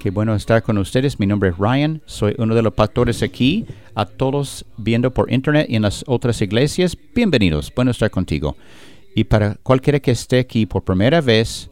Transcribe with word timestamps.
Qué 0.00 0.08
bueno 0.08 0.34
estar 0.34 0.62
con 0.62 0.78
ustedes. 0.78 1.20
Mi 1.20 1.26
nombre 1.26 1.50
es 1.50 1.58
Ryan. 1.58 2.00
Soy 2.06 2.34
uno 2.38 2.54
de 2.54 2.62
los 2.62 2.72
pastores 2.72 3.22
aquí. 3.22 3.66
A 3.94 4.06
todos 4.06 4.64
viendo 4.78 5.12
por 5.12 5.30
internet 5.30 5.66
y 5.68 5.76
en 5.76 5.82
las 5.82 6.04
otras 6.06 6.40
iglesias, 6.40 6.96
bienvenidos. 7.14 7.70
Bueno 7.76 7.90
estar 7.90 8.10
contigo. 8.10 8.56
Y 9.14 9.24
para 9.24 9.56
cualquiera 9.56 10.00
que 10.00 10.12
esté 10.12 10.38
aquí 10.38 10.64
por 10.64 10.84
primera 10.84 11.20
vez, 11.20 11.68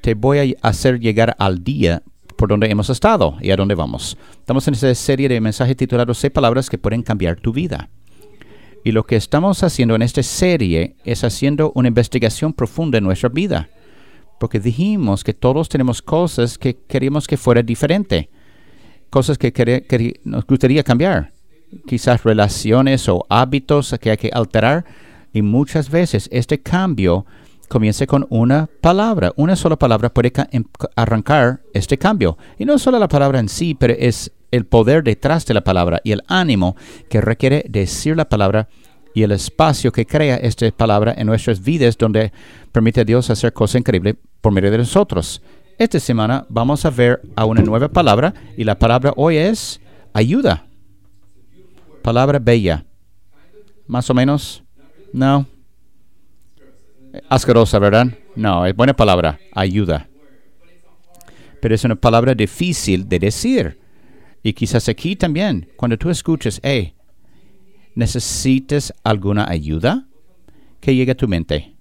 te 0.00 0.14
voy 0.14 0.56
a 0.62 0.68
hacer 0.68 1.00
llegar 1.00 1.34
al 1.40 1.64
día 1.64 2.04
por 2.36 2.50
donde 2.50 2.70
hemos 2.70 2.88
estado 2.88 3.36
y 3.40 3.50
a 3.50 3.56
dónde 3.56 3.74
vamos. 3.74 4.16
Estamos 4.38 4.68
en 4.68 4.74
esta 4.74 4.94
serie 4.94 5.28
de 5.28 5.40
mensajes 5.40 5.76
titulados 5.76 6.18
Seis 6.18 6.32
palabras 6.32 6.70
que 6.70 6.78
pueden 6.78 7.02
cambiar 7.02 7.40
tu 7.40 7.52
vida. 7.52 7.90
Y 8.84 8.92
lo 8.92 9.02
que 9.02 9.16
estamos 9.16 9.64
haciendo 9.64 9.96
en 9.96 10.02
esta 10.02 10.22
serie 10.22 10.94
es 11.04 11.24
haciendo 11.24 11.72
una 11.74 11.88
investigación 11.88 12.52
profunda 12.52 12.98
en 12.98 13.04
nuestra 13.04 13.28
vida 13.28 13.68
porque 14.40 14.58
dijimos 14.58 15.22
que 15.22 15.34
todos 15.34 15.68
tenemos 15.68 16.00
cosas 16.00 16.56
que 16.56 16.74
queríamos 16.74 17.26
que 17.26 17.36
fuera 17.36 17.62
diferente, 17.62 18.30
cosas 19.10 19.36
que, 19.36 20.18
nos 20.24 20.46
gustaría 20.46 20.82
cambiar, 20.82 21.30
quizás 21.86 22.24
relaciones 22.24 23.06
o 23.10 23.26
hábitos 23.28 23.94
que 24.00 24.12
hay 24.12 24.16
que 24.16 24.30
alterar, 24.32 24.86
y 25.34 25.42
muchas 25.42 25.90
veces 25.90 26.26
este 26.32 26.58
cambio 26.58 27.26
comienza 27.68 28.06
con 28.06 28.26
una 28.30 28.66
palabra, 28.80 29.30
una 29.36 29.56
sola 29.56 29.76
palabra 29.76 30.08
puede 30.08 30.32
em, 30.52 30.64
arrancar 30.96 31.60
este 31.74 31.98
cambio, 31.98 32.38
y 32.58 32.64
no 32.64 32.78
solo 32.78 32.98
la 32.98 33.08
palabra 33.08 33.40
en 33.40 33.48
sí, 33.50 33.76
pero 33.78 33.92
es 33.92 34.32
el 34.50 34.64
poder 34.64 35.04
detrás 35.04 35.44
de 35.44 35.52
la 35.52 35.60
palabra 35.60 36.00
y 36.02 36.12
el 36.12 36.22
ánimo 36.28 36.76
que 37.10 37.20
requiere 37.20 37.66
decir 37.68 38.16
la 38.16 38.30
palabra 38.30 38.70
y 39.12 39.22
el 39.22 39.32
espacio 39.32 39.92
que 39.92 40.06
crea 40.06 40.36
esta 40.36 40.70
palabra 40.70 41.14
en 41.16 41.26
nuestras 41.26 41.62
vidas 41.62 41.98
donde 41.98 42.32
permite 42.72 43.02
a 43.02 43.04
Dios 43.04 43.28
hacer 43.28 43.52
cosas 43.52 43.80
increíbles 43.80 44.16
por 44.40 44.52
medio 44.52 44.70
de 44.70 44.78
nosotros. 44.78 45.42
Esta 45.78 45.98
semana 45.98 46.44
vamos 46.48 46.84
a 46.84 46.90
ver 46.90 47.22
a 47.36 47.44
una 47.44 47.62
nueva 47.62 47.88
palabra 47.88 48.34
y 48.56 48.64
la 48.64 48.78
palabra 48.78 49.12
hoy 49.16 49.36
es 49.36 49.80
ayuda. 50.12 50.66
Palabra 52.02 52.38
bella. 52.38 52.84
Más 53.86 54.08
o 54.10 54.14
menos. 54.14 54.62
No. 55.12 55.46
Asquerosa, 57.28 57.78
¿verdad? 57.78 58.08
No, 58.36 58.66
es 58.66 58.74
buena 58.76 58.94
palabra. 58.94 59.38
Ayuda. 59.54 60.08
Pero 61.60 61.74
es 61.74 61.84
una 61.84 61.96
palabra 61.96 62.34
difícil 62.34 63.08
de 63.08 63.18
decir. 63.18 63.80
Y 64.42 64.52
quizás 64.52 64.88
aquí 64.88 65.16
también, 65.16 65.68
cuando 65.76 65.98
tú 65.98 66.08
escuches, 66.08 66.60
hey, 66.62 66.94
¿necesitas 67.94 68.94
alguna 69.02 69.48
ayuda? 69.48 70.06
¿Qué 70.80 70.94
llega 70.94 71.12
a 71.12 71.16
tu 71.16 71.28
mente? 71.28 71.74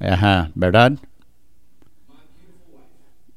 Ajá, 0.00 0.50
¿verdad? 0.54 0.92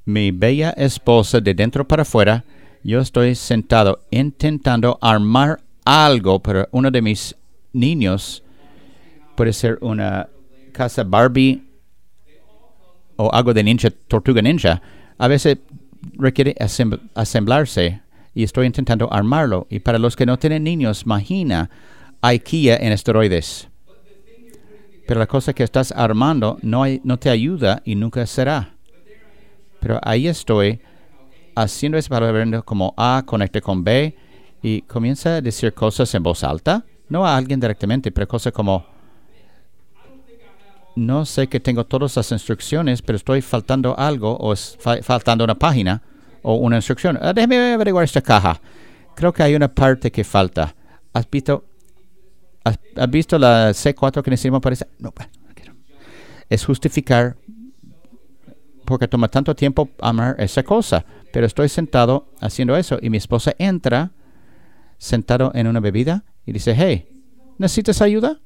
Mi 0.05 0.31
bella 0.31 0.71
esposa 0.71 1.39
de 1.39 1.53
dentro 1.53 1.87
para 1.87 2.01
afuera, 2.01 2.43
yo 2.83 2.99
estoy 2.99 3.35
sentado 3.35 3.99
intentando 4.09 4.97
armar 5.01 5.61
algo 5.85 6.39
para 6.39 6.67
uno 6.71 6.91
de 6.91 7.01
mis 7.01 7.35
niños. 7.73 8.43
Puede 9.35 9.53
ser 9.53 9.77
una 9.81 10.27
casa 10.71 11.03
Barbie 11.03 11.63
o 13.15 13.29
algo 13.33 13.53
de 13.53 13.63
ninja, 13.63 13.89
tortuga 14.07 14.41
ninja. 14.41 14.81
A 15.17 15.27
veces 15.27 15.57
requiere 16.13 16.55
asemblarse 17.15 18.01
y 18.33 18.43
estoy 18.43 18.65
intentando 18.65 19.11
armarlo. 19.11 19.67
Y 19.69 19.79
para 19.79 19.99
los 19.99 20.15
que 20.15 20.25
no 20.25 20.39
tienen 20.39 20.63
niños, 20.63 21.03
imagina 21.03 21.69
IKEA 22.21 22.77
en 22.77 22.93
esteroides. 22.93 23.67
Pero 25.09 25.21
la 25.21 25.25
cosa 25.25 25.53
que 25.53 25.63
estás 25.63 25.91
armando 25.91 26.59
no, 26.61 27.17
te 27.17 27.31
ayuda 27.31 27.81
y 27.83 27.95
nunca 27.95 28.23
será. 28.27 28.75
Pero 29.79 29.99
ahí 30.03 30.27
estoy 30.27 30.81
haciendo 31.55 31.97
ese 31.97 32.09
palabra 32.09 32.61
como 32.61 32.93
A 32.95 33.23
conecte 33.25 33.59
con 33.59 33.83
B 33.83 34.15
y 34.61 34.83
comienza 34.83 35.37
a 35.37 35.41
decir 35.41 35.73
cosas 35.73 36.13
en 36.13 36.21
voz 36.21 36.43
alta, 36.43 36.85
no 37.07 37.25
a 37.25 37.35
alguien 37.35 37.59
directamente, 37.59 38.11
pero 38.11 38.27
cosas 38.27 38.53
como 38.53 38.85
no 40.95 41.25
sé 41.25 41.47
que 41.47 41.59
tengo 41.59 41.87
todas 41.87 42.15
las 42.15 42.31
instrucciones, 42.31 43.01
pero 43.01 43.15
estoy 43.15 43.41
faltando 43.41 43.97
algo 43.97 44.37
o 44.39 44.53
faltando 45.01 45.43
una 45.43 45.55
página 45.55 46.03
o 46.43 46.53
una 46.53 46.75
instrucción. 46.75 47.17
Ah, 47.19 47.33
déjeme 47.33 47.73
averiguar 47.73 48.03
esta 48.03 48.21
caja. 48.21 48.61
Creo 49.15 49.33
que 49.33 49.41
hay 49.41 49.55
una 49.55 49.73
parte 49.73 50.11
que 50.11 50.23
falta. 50.23 50.75
¿Has 51.13 51.27
visto 51.27 51.68
¿Has, 52.95 53.09
visto 53.09 53.37
la 53.37 53.71
C4 53.71 54.21
que 54.21 54.31
necesitamos 54.31 54.61
para 54.61 54.73
esa? 54.73 54.87
No, 54.99 55.13
Es 56.49 56.65
justificar 56.65 57.35
porque 58.85 59.07
toma 59.07 59.27
tanto 59.27 59.55
tiempo 59.55 59.89
amar 60.01 60.35
esa 60.39 60.63
cosa. 60.63 61.05
Pero 61.31 61.45
estoy 61.45 61.69
sentado 61.69 62.27
haciendo 62.41 62.75
eso 62.75 62.97
y 63.01 63.09
mi 63.09 63.17
esposa 63.17 63.53
entra 63.59 64.11
sentado 64.97 65.51
en 65.53 65.67
una 65.67 65.79
bebida 65.79 66.23
y 66.45 66.51
dice, 66.51 66.73
hey, 66.75 67.07
¿necesitas 67.59 68.01
ayuda? 68.01 68.39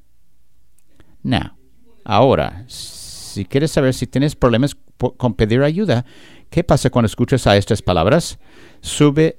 No. 1.22 1.56
Ahora, 2.04 2.64
si 2.68 3.46
quieres 3.46 3.70
saber 3.70 3.94
si 3.94 4.06
tienes 4.06 4.36
problemas 4.36 4.76
con 5.16 5.32
pedir 5.32 5.62
ayuda, 5.62 6.04
¿qué 6.50 6.62
pasa 6.62 6.90
cuando 6.90 7.06
escuchas 7.06 7.46
a 7.46 7.56
estas 7.56 7.80
palabras? 7.80 8.38
¿Sube 8.82 9.38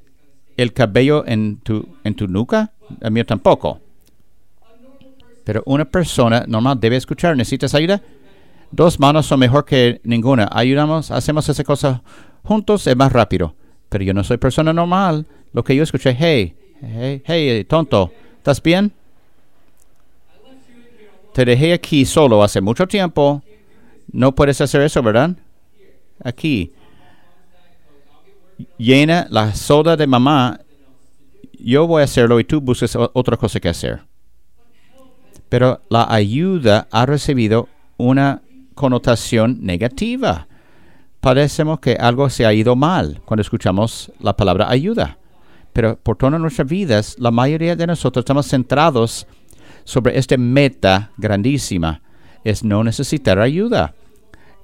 el 0.58 0.74
cabello 0.74 1.24
en 1.28 1.58
tu, 1.58 1.88
en 2.04 2.16
tu 2.16 2.28
nuca? 2.28 2.74
A 3.04 3.12
mí 3.12 3.24
tampoco. 3.24 3.85
Pero 5.46 5.62
una 5.66 5.86
persona 5.86 6.44
normal 6.48 6.80
debe 6.80 6.98
escuchar. 6.98 7.38
¿Necesitas 7.38 7.74
ayuda? 7.76 8.02
Dos 8.72 9.00
manos 9.00 9.28
son 9.28 9.40
mejor 9.40 9.64
que 9.64 10.02
ninguna. 10.04 10.50
Ayudamos, 10.52 11.12
hacemos 11.12 11.48
esa 11.48 11.64
cosa 11.64 12.02
juntos, 12.44 12.86
es 12.88 12.98
más 12.98 13.14
rápido. 13.14 13.56
Pero 13.88 14.04
yo 14.04 14.14
no 14.14 14.24
soy 14.24 14.38
persona 14.38 14.74
normal. 14.74 15.26
Lo 15.54 15.64
que 15.64 15.76
yo 15.76 15.84
escuché, 15.84 16.18
hey, 16.20 16.56
hey, 16.82 17.22
hey, 17.24 17.64
tonto, 17.64 18.12
¿estás 18.38 18.62
bien? 18.62 18.92
Te 21.32 21.46
dejé 21.46 21.74
aquí 21.74 22.06
solo 22.06 22.44
hace 22.44 22.60
mucho 22.60 22.88
tiempo. 22.88 23.44
No 24.12 24.34
puedes 24.34 24.60
hacer 24.62 24.82
eso, 24.82 25.02
¿verdad? 25.04 25.36
Aquí. 26.24 26.72
Llena 28.78 29.28
la 29.30 29.54
soda 29.54 29.96
de 29.96 30.08
mamá. 30.08 30.60
Yo 31.60 31.86
voy 31.86 32.02
a 32.02 32.06
hacerlo 32.06 32.40
y 32.40 32.46
tú 32.46 32.62
busques 32.62 32.98
otra 33.14 33.38
cosa 33.38 33.60
que 33.60 33.70
hacer 33.70 34.02
pero 35.50 35.82
la 35.90 36.12
ayuda 36.12 36.88
ha 36.92 37.06
recibido 37.06 37.70
una 37.98 38.42
connotación 38.74 39.60
negativa. 39.62 40.48
Parecemos 41.22 41.80
que 41.80 41.94
algo 41.94 42.30
se 42.30 42.46
ha 42.46 42.54
ido 42.54 42.76
mal 42.76 43.22
cuando 43.26 43.42
escuchamos 43.42 44.12
la 44.20 44.36
palabra 44.36 44.70
ayuda. 44.70 45.18
Pero 45.74 45.98
por 45.98 46.18
todas 46.18 46.40
nuestras 46.40 46.68
vidas, 46.68 47.16
la 47.20 47.32
mayoría 47.32 47.76
de 47.76 47.88
nosotros 47.88 48.22
estamos 48.22 48.48
centrados 48.48 49.28
sobre 49.84 50.18
esta 50.18 50.38
meta 50.38 51.12
grandísima, 51.18 52.02
es 52.44 52.64
no 52.64 52.84
necesitar 52.84 53.40
ayuda 53.40 53.94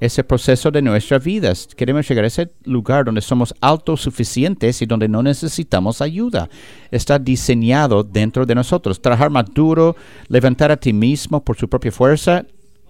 ese 0.01 0.23
proceso 0.23 0.71
de 0.71 0.81
nuestras 0.81 1.23
vidas. 1.23 1.67
Queremos 1.77 2.09
llegar 2.09 2.23
a 2.23 2.27
ese 2.27 2.51
lugar 2.63 3.05
donde 3.05 3.21
somos 3.21 3.53
autosuficientes 3.61 4.81
y 4.81 4.87
donde 4.87 5.07
no 5.07 5.21
necesitamos 5.21 6.01
ayuda. 6.01 6.49
Está 6.89 7.19
diseñado 7.19 8.03
dentro 8.03 8.47
de 8.47 8.55
nosotros. 8.55 8.99
Trabajar 8.99 9.29
más 9.29 9.45
duro, 9.53 9.95
levantar 10.27 10.71
a 10.71 10.77
ti 10.77 10.91
mismo 10.91 11.43
por 11.43 11.55
su 11.55 11.69
propia 11.69 11.91
fuerza, 11.91 12.43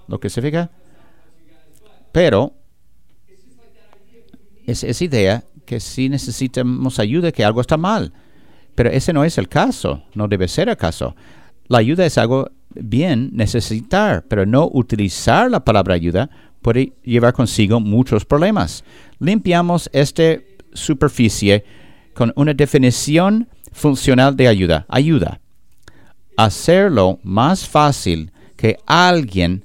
lo 0.07 0.21
que 0.21 0.29
significa. 0.29 0.71
Pero 2.13 2.53
es 4.65 4.81
esa 4.85 5.03
idea 5.03 5.43
que 5.65 5.81
si 5.81 6.07
necesitamos 6.07 6.97
ayuda, 6.97 7.33
que 7.33 7.43
algo 7.43 7.59
está 7.59 7.75
mal. 7.75 8.13
Pero 8.73 8.89
ese 8.89 9.11
no 9.11 9.25
es 9.25 9.37
el 9.37 9.49
caso, 9.49 10.01
no 10.15 10.29
debe 10.29 10.47
ser 10.47 10.69
el 10.69 10.77
caso. 10.77 11.13
La 11.67 11.79
ayuda 11.79 12.05
es 12.05 12.17
algo 12.17 12.49
bien 12.73 13.31
necesitar, 13.33 14.23
pero 14.29 14.45
no 14.45 14.69
utilizar 14.71 15.51
la 15.51 15.65
palabra 15.65 15.95
ayuda 15.95 16.29
puede 16.61 16.93
llevar 17.03 17.33
consigo 17.33 17.79
muchos 17.79 18.25
problemas. 18.25 18.83
Limpiamos 19.19 19.89
esta 19.93 20.39
superficie 20.73 21.63
con 22.13 22.31
una 22.35 22.53
definición 22.53 23.47
funcional 23.71 24.35
de 24.35 24.47
ayuda. 24.47 24.85
Ayuda. 24.89 25.39
Hacerlo 26.37 27.19
más 27.23 27.67
fácil 27.67 28.31
que 28.55 28.77
alguien 28.85 29.63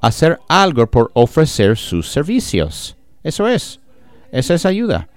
hacer 0.00 0.38
algo 0.48 0.86
por 0.86 1.10
ofrecer 1.14 1.76
sus 1.76 2.08
servicios. 2.08 2.96
Eso 3.22 3.48
es. 3.48 3.80
Esa 4.30 4.54
es 4.54 4.66
ayuda. 4.66 5.08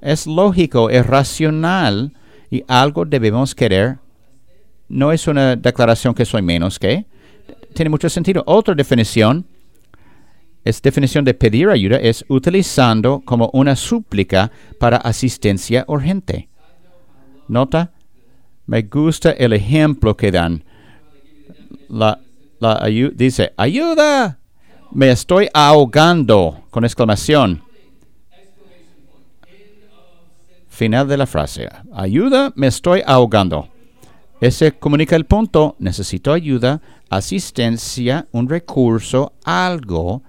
Es 0.00 0.26
lógico, 0.26 0.90
es 0.90 1.06
racional 1.06 2.12
y 2.50 2.62
algo 2.68 3.04
debemos 3.04 3.54
querer. 3.54 3.98
No 4.88 5.12
es 5.12 5.26
una 5.26 5.56
declaración 5.56 6.14
que 6.14 6.24
soy 6.24 6.42
menos 6.42 6.78
que. 6.78 7.06
Tiene 7.74 7.90
mucho 7.90 8.08
sentido. 8.08 8.42
Otra 8.46 8.74
definición 8.74 9.44
es 10.64 10.82
definición 10.82 11.24
de 11.24 11.34
pedir 11.34 11.68
ayuda 11.68 11.96
es 11.96 12.24
utilizando 12.28 13.22
como 13.24 13.50
una 13.52 13.76
súplica 13.76 14.50
para 14.78 14.98
asistencia 14.98 15.84
urgente. 15.88 16.48
Nota, 17.48 17.92
me 18.66 18.82
gusta 18.82 19.30
el 19.30 19.54
ejemplo 19.54 20.16
que 20.16 20.30
dan. 20.30 20.64
La, 21.88 22.20
dice, 23.14 23.52
ayuda, 23.56 24.38
me 24.92 25.10
estoy 25.10 25.48
ahogando, 25.54 26.64
con 26.70 26.84
exclamación. 26.84 27.62
Final 30.68 31.08
de 31.08 31.16
la 31.16 31.26
frase. 31.26 31.68
Ayuda, 31.92 32.52
me 32.56 32.66
estoy 32.66 33.02
ahogando. 33.06 33.68
Ese 34.40 34.72
comunica 34.72 35.16
el 35.16 35.24
punto, 35.24 35.76
necesito 35.78 36.32
ayuda, 36.32 36.80
asistencia, 37.08 38.28
un 38.32 38.48
recurso, 38.48 39.32
algo 39.44 40.22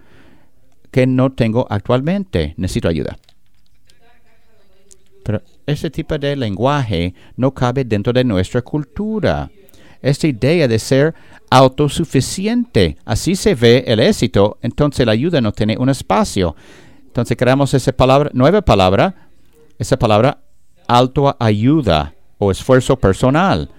que 0.91 1.07
no 1.07 1.31
tengo 1.31 1.68
actualmente. 1.69 2.53
Necesito 2.57 2.88
ayuda. 2.88 3.18
Pero 5.24 5.41
ese 5.65 5.89
tipo 5.89 6.18
de 6.18 6.36
lenguaje 6.36 7.13
no 7.36 7.53
cabe 7.53 7.83
dentro 7.83 8.12
de 8.13 8.24
nuestra 8.24 8.62
cultura. 8.62 9.50
Esta 10.01 10.27
idea 10.27 10.68
de 10.68 10.80
ser 10.80 11.13
autosuficiente, 11.50 12.97
así 13.06 13.36
se 13.36 13.56
ve 13.56 13.83
el 13.88 14.00
éxito, 14.00 14.57
entonces 14.62 15.06
la 15.06 15.12
ayuda 15.12 15.41
no 15.41 15.51
tiene 15.51 15.77
un 15.77 15.89
espacio. 15.89 16.56
Entonces 17.06 17.36
creamos 17.36 17.74
esa 17.74 17.91
palabra, 17.91 18.30
nueva 18.33 18.62
palabra, 18.62 19.30
esa 19.77 19.97
palabra 19.97 20.39
autoayuda 20.88 22.13
o 22.38 22.51
esfuerzo 22.51 22.97
personal. 22.97 23.69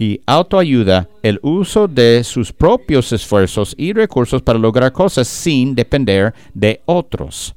Y 0.00 0.22
autoayuda, 0.24 1.10
el 1.22 1.38
uso 1.42 1.86
de 1.86 2.24
sus 2.24 2.54
propios 2.54 3.12
esfuerzos 3.12 3.74
y 3.76 3.92
recursos 3.92 4.40
para 4.40 4.58
lograr 4.58 4.92
cosas 4.92 5.28
sin 5.28 5.74
depender 5.74 6.32
de 6.54 6.80
otros. 6.86 7.54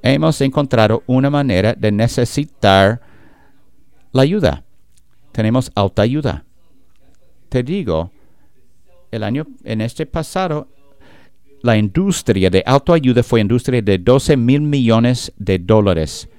Hemos 0.00 0.40
encontrado 0.40 1.02
una 1.06 1.28
manera 1.28 1.74
de 1.74 1.92
necesitar 1.92 3.02
la 4.12 4.22
ayuda. 4.22 4.64
Tenemos 5.32 5.70
autoayuda. 5.74 6.42
Te 7.50 7.62
digo, 7.62 8.10
el 9.10 9.22
año 9.22 9.46
en 9.64 9.82
este 9.82 10.06
pasado, 10.06 10.68
la 11.60 11.76
industria 11.76 12.48
de 12.48 12.62
autoayuda 12.64 13.22
fue 13.22 13.42
industria 13.42 13.82
de 13.82 13.98
12 13.98 14.38
mil 14.38 14.62
millones 14.62 15.30
de 15.36 15.58
dólares 15.58 16.30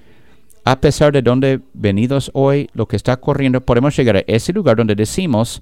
a 0.67 0.81
pesar 0.81 1.13
de 1.13 1.21
donde 1.21 1.61
venidos 1.73 2.29
hoy, 2.33 2.69
lo 2.73 2.89
que 2.89 2.97
está 2.97 3.15
corriendo, 3.15 3.61
podemos 3.61 3.95
llegar 3.95 4.17
a 4.17 4.23
ese 4.27 4.51
lugar 4.51 4.75
donde 4.75 4.95
decimos, 4.95 5.61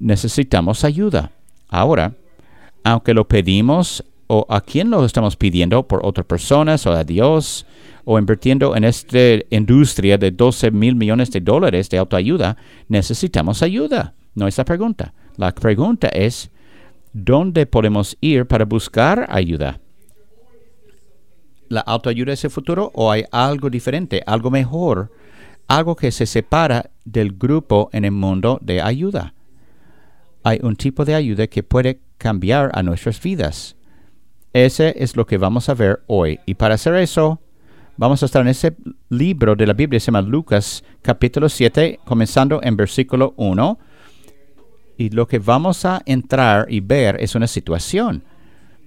necesitamos 0.00 0.82
ayuda. 0.82 1.30
Ahora, 1.68 2.14
aunque 2.82 3.14
lo 3.14 3.28
pedimos 3.28 4.04
o 4.26 4.44
a 4.48 4.60
quién 4.60 4.90
lo 4.90 5.04
estamos 5.04 5.36
pidiendo, 5.36 5.86
por 5.86 6.04
otras 6.04 6.26
personas 6.26 6.84
o 6.84 6.90
a 6.90 7.04
Dios, 7.04 7.64
o 8.04 8.18
invirtiendo 8.18 8.74
en 8.74 8.82
esta 8.82 9.18
industria 9.50 10.18
de 10.18 10.32
12 10.32 10.72
mil 10.72 10.96
millones 10.96 11.30
de 11.30 11.40
dólares 11.40 11.88
de 11.88 11.98
autoayuda, 11.98 12.56
necesitamos 12.88 13.62
ayuda. 13.62 14.14
No 14.34 14.48
es 14.48 14.58
la 14.58 14.64
pregunta. 14.64 15.14
La 15.36 15.54
pregunta 15.54 16.08
es, 16.08 16.50
¿dónde 17.12 17.66
podemos 17.66 18.16
ir 18.20 18.46
para 18.46 18.64
buscar 18.64 19.28
ayuda? 19.30 19.78
La 21.68 21.80
autoayuda 21.80 22.32
es 22.32 22.44
el 22.44 22.50
futuro 22.50 22.90
o 22.94 23.10
hay 23.10 23.24
algo 23.30 23.70
diferente, 23.70 24.22
algo 24.26 24.50
mejor, 24.50 25.10
algo 25.66 25.96
que 25.96 26.10
se 26.10 26.26
separa 26.26 26.90
del 27.04 27.32
grupo 27.32 27.90
en 27.92 28.04
el 28.04 28.12
mundo 28.12 28.58
de 28.62 28.80
ayuda? 28.80 29.34
Hay 30.42 30.60
un 30.62 30.76
tipo 30.76 31.04
de 31.04 31.14
ayuda 31.14 31.46
que 31.46 31.62
puede 31.62 32.00
cambiar 32.16 32.70
a 32.74 32.82
nuestras 32.82 33.20
vidas. 33.20 33.76
Ese 34.52 34.94
es 34.96 35.16
lo 35.16 35.26
que 35.26 35.38
vamos 35.38 35.68
a 35.68 35.74
ver 35.74 36.02
hoy. 36.06 36.40
Y 36.46 36.54
para 36.54 36.74
hacer 36.74 36.94
eso, 36.94 37.40
vamos 37.96 38.22
a 38.22 38.26
estar 38.26 38.42
en 38.42 38.48
ese 38.48 38.76
libro 39.10 39.54
de 39.54 39.66
la 39.66 39.74
Biblia, 39.74 40.00
se 40.00 40.06
llama 40.06 40.22
Lucas 40.22 40.82
capítulo 41.02 41.48
7, 41.48 42.00
comenzando 42.04 42.60
en 42.62 42.76
versículo 42.76 43.34
1. 43.36 43.78
Y 44.96 45.10
lo 45.10 45.28
que 45.28 45.38
vamos 45.38 45.84
a 45.84 46.02
entrar 46.06 46.66
y 46.68 46.80
ver 46.80 47.20
es 47.20 47.34
una 47.34 47.46
situación 47.46 48.24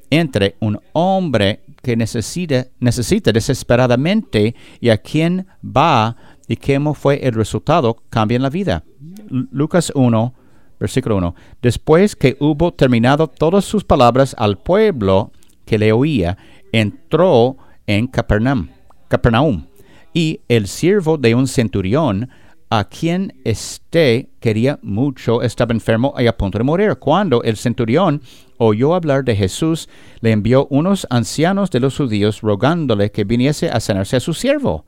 entre 0.09 0.55
un 0.59 0.79
hombre 0.93 1.61
que 1.81 1.95
necesita, 1.95 2.67
necesita 2.79 3.31
desesperadamente 3.31 4.55
y 4.79 4.89
a 4.89 4.97
quien 4.97 5.47
va 5.63 6.15
y 6.47 6.55
cómo 6.57 6.93
fue 6.93 7.25
el 7.25 7.33
resultado, 7.33 7.97
cambia 8.09 8.35
en 8.35 8.41
la 8.41 8.49
vida. 8.49 8.83
Lucas 9.29 9.91
1, 9.95 10.33
versículo 10.79 11.17
1. 11.17 11.35
Después 11.61 12.15
que 12.15 12.35
hubo 12.39 12.73
terminado 12.73 13.27
todas 13.27 13.63
sus 13.63 13.83
palabras 13.83 14.35
al 14.37 14.57
pueblo 14.57 15.31
que 15.65 15.77
le 15.77 15.91
oía, 15.91 16.37
entró 16.71 17.57
en 17.87 18.07
Capernaum, 18.07 18.67
Capernaum 19.07 19.65
y 20.13 20.41
el 20.47 20.67
siervo 20.67 21.17
de 21.17 21.35
un 21.35 21.47
centurión 21.47 22.29
a 22.73 22.85
quien 22.85 23.33
éste 23.43 24.29
quería 24.39 24.79
mucho 24.81 25.41
estaba 25.41 25.73
enfermo 25.73 26.15
y 26.17 26.27
a 26.27 26.37
punto 26.37 26.57
de 26.57 26.63
morir. 26.63 26.95
Cuando 26.95 27.43
el 27.43 27.57
centurión 27.57 28.21
oyó 28.57 28.95
hablar 28.95 29.25
de 29.25 29.35
Jesús, 29.35 29.89
le 30.21 30.31
envió 30.31 30.67
unos 30.69 31.05
ancianos 31.09 31.69
de 31.69 31.81
los 31.81 31.97
judíos 31.97 32.39
rogándole 32.39 33.11
que 33.11 33.25
viniese 33.25 33.69
a 33.69 33.81
sanarse 33.81 34.15
a 34.15 34.21
su 34.21 34.33
siervo. 34.33 34.85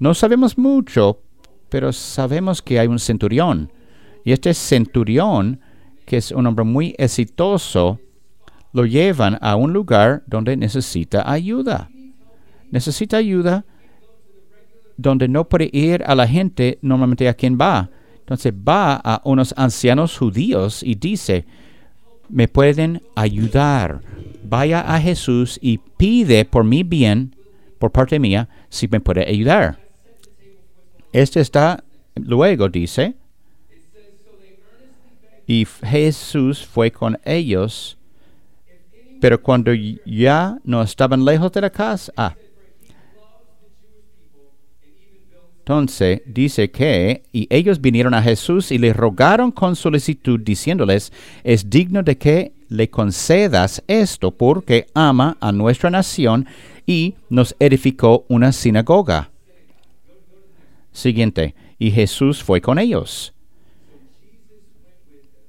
No 0.00 0.14
sabemos 0.14 0.58
mucho, 0.58 1.20
pero 1.68 1.92
sabemos 1.92 2.60
que 2.60 2.80
hay 2.80 2.88
un 2.88 2.98
centurión. 2.98 3.72
Y 4.24 4.32
este 4.32 4.52
centurión, 4.52 5.60
que 6.06 6.16
es 6.16 6.32
un 6.32 6.44
hombre 6.44 6.64
muy 6.64 6.92
exitoso, 6.98 8.00
lo 8.72 8.84
llevan 8.84 9.38
a 9.40 9.54
un 9.54 9.72
lugar 9.72 10.24
donde 10.26 10.56
necesita 10.56 11.30
ayuda. 11.30 11.88
Necesita 12.72 13.16
ayuda 13.16 13.64
donde 14.98 15.28
no 15.28 15.48
puede 15.48 15.70
ir 15.72 16.02
a 16.04 16.14
la 16.14 16.26
gente 16.26 16.78
normalmente 16.82 17.28
a 17.28 17.34
quien 17.34 17.56
va. 17.56 17.88
Entonces 18.18 18.52
va 18.52 18.96
a 18.96 19.22
unos 19.24 19.54
ancianos 19.56 20.18
judíos 20.18 20.82
y 20.82 20.96
dice, 20.96 21.46
me 22.28 22.48
pueden 22.48 23.00
ayudar. 23.14 24.02
Vaya 24.44 24.80
a 24.80 25.00
Jesús 25.00 25.58
y 25.62 25.78
pide 25.78 26.44
por 26.44 26.64
mi 26.64 26.82
bien, 26.82 27.34
por 27.78 27.92
parte 27.92 28.18
mía, 28.18 28.48
si 28.68 28.88
me 28.88 29.00
puede 29.00 29.26
ayudar. 29.26 29.78
Este 31.12 31.40
está, 31.40 31.82
luego 32.16 32.68
dice, 32.68 33.14
y 35.46 35.64
Jesús 35.64 36.66
fue 36.66 36.90
con 36.90 37.18
ellos, 37.24 37.96
pero 39.20 39.40
cuando 39.40 39.72
ya 40.04 40.58
no 40.64 40.82
estaban 40.82 41.24
lejos 41.24 41.52
de 41.52 41.60
la 41.62 41.70
casa, 41.70 42.12
ah, 42.16 42.34
Entonces 45.68 46.22
dice 46.24 46.70
que, 46.70 47.24
y 47.30 47.46
ellos 47.50 47.82
vinieron 47.82 48.14
a 48.14 48.22
Jesús 48.22 48.72
y 48.72 48.78
le 48.78 48.94
rogaron 48.94 49.52
con 49.52 49.76
solicitud, 49.76 50.40
diciéndoles, 50.40 51.12
es 51.44 51.68
digno 51.68 52.02
de 52.02 52.16
que 52.16 52.52
le 52.70 52.88
concedas 52.88 53.84
esto, 53.86 54.30
porque 54.30 54.86
ama 54.94 55.36
a 55.40 55.52
nuestra 55.52 55.90
nación 55.90 56.46
y 56.86 57.16
nos 57.28 57.54
edificó 57.58 58.24
una 58.28 58.52
sinagoga. 58.52 59.28
Siguiente, 60.90 61.54
y 61.78 61.90
Jesús 61.90 62.42
fue 62.42 62.62
con 62.62 62.78
ellos. 62.78 63.34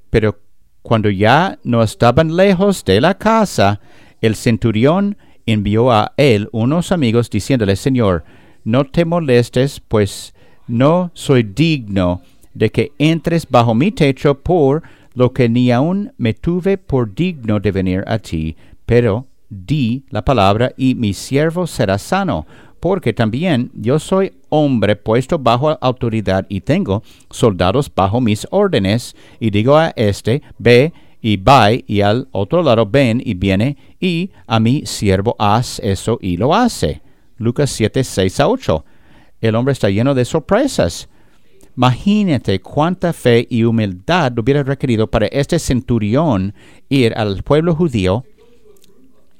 Pero 0.09 0.37
cuando 0.81 1.09
ya 1.09 1.59
no 1.63 1.81
estaban 1.81 2.35
lejos 2.35 2.83
de 2.83 2.99
la 2.99 3.17
casa, 3.17 3.79
el 4.19 4.35
centurión 4.35 5.17
envió 5.45 5.93
a 5.93 6.11
él 6.17 6.49
unos 6.51 6.91
amigos 6.91 7.29
diciéndole, 7.29 7.77
Señor, 7.77 8.25
no 8.69 8.85
te 8.85 9.03
molestes, 9.03 9.79
pues 9.79 10.33
no 10.67 11.09
soy 11.15 11.41
digno 11.41 12.21
de 12.53 12.69
que 12.69 12.91
entres 12.99 13.47
bajo 13.49 13.73
mi 13.73 13.91
techo 13.91 14.35
por 14.35 14.83
lo 15.15 15.33
que 15.33 15.49
ni 15.49 15.71
aun 15.71 16.13
me 16.17 16.33
tuve 16.35 16.77
por 16.77 17.13
digno 17.13 17.59
de 17.59 17.71
venir 17.71 18.03
a 18.05 18.19
ti, 18.19 18.55
pero 18.85 19.25
di 19.49 20.03
la 20.11 20.23
palabra 20.23 20.71
y 20.77 20.93
mi 20.93 21.13
siervo 21.13 21.65
será 21.65 21.97
sano, 21.97 22.45
porque 22.79 23.11
también 23.11 23.71
yo 23.73 23.97
soy 23.97 24.33
hombre 24.49 24.95
puesto 24.95 25.39
bajo 25.39 25.75
autoridad 25.81 26.45
y 26.47 26.61
tengo 26.61 27.01
soldados 27.31 27.91
bajo 27.93 28.21
mis 28.21 28.47
órdenes, 28.51 29.15
y 29.39 29.49
digo 29.49 29.77
a 29.77 29.89
este, 29.95 30.43
ve 30.59 30.93
y 31.21 31.37
va, 31.37 31.71
y 31.73 32.01
al 32.01 32.27
otro 32.31 32.61
lado 32.61 32.85
ven 32.85 33.19
y 33.25 33.33
viene, 33.33 33.77
y 33.99 34.29
a 34.45 34.59
mi 34.59 34.85
siervo 34.85 35.35
haz 35.39 35.79
eso 35.79 36.19
y 36.21 36.37
lo 36.37 36.53
hace. 36.53 37.01
Lucas 37.39 37.71
7, 37.71 38.03
6 38.03 38.39
a 38.39 38.47
8. 38.47 38.85
El 39.41 39.55
hombre 39.55 39.71
está 39.71 39.89
lleno 39.89 40.13
de 40.13 40.25
sorpresas. 40.25 41.09
Imagínate 41.75 42.59
cuánta 42.59 43.13
fe 43.13 43.47
y 43.49 43.63
humildad 43.63 44.37
hubiera 44.37 44.63
requerido 44.63 45.09
para 45.09 45.27
este 45.27 45.57
centurión 45.57 46.53
ir 46.89 47.13
al 47.15 47.41
pueblo 47.41 47.73
judío, 47.73 48.25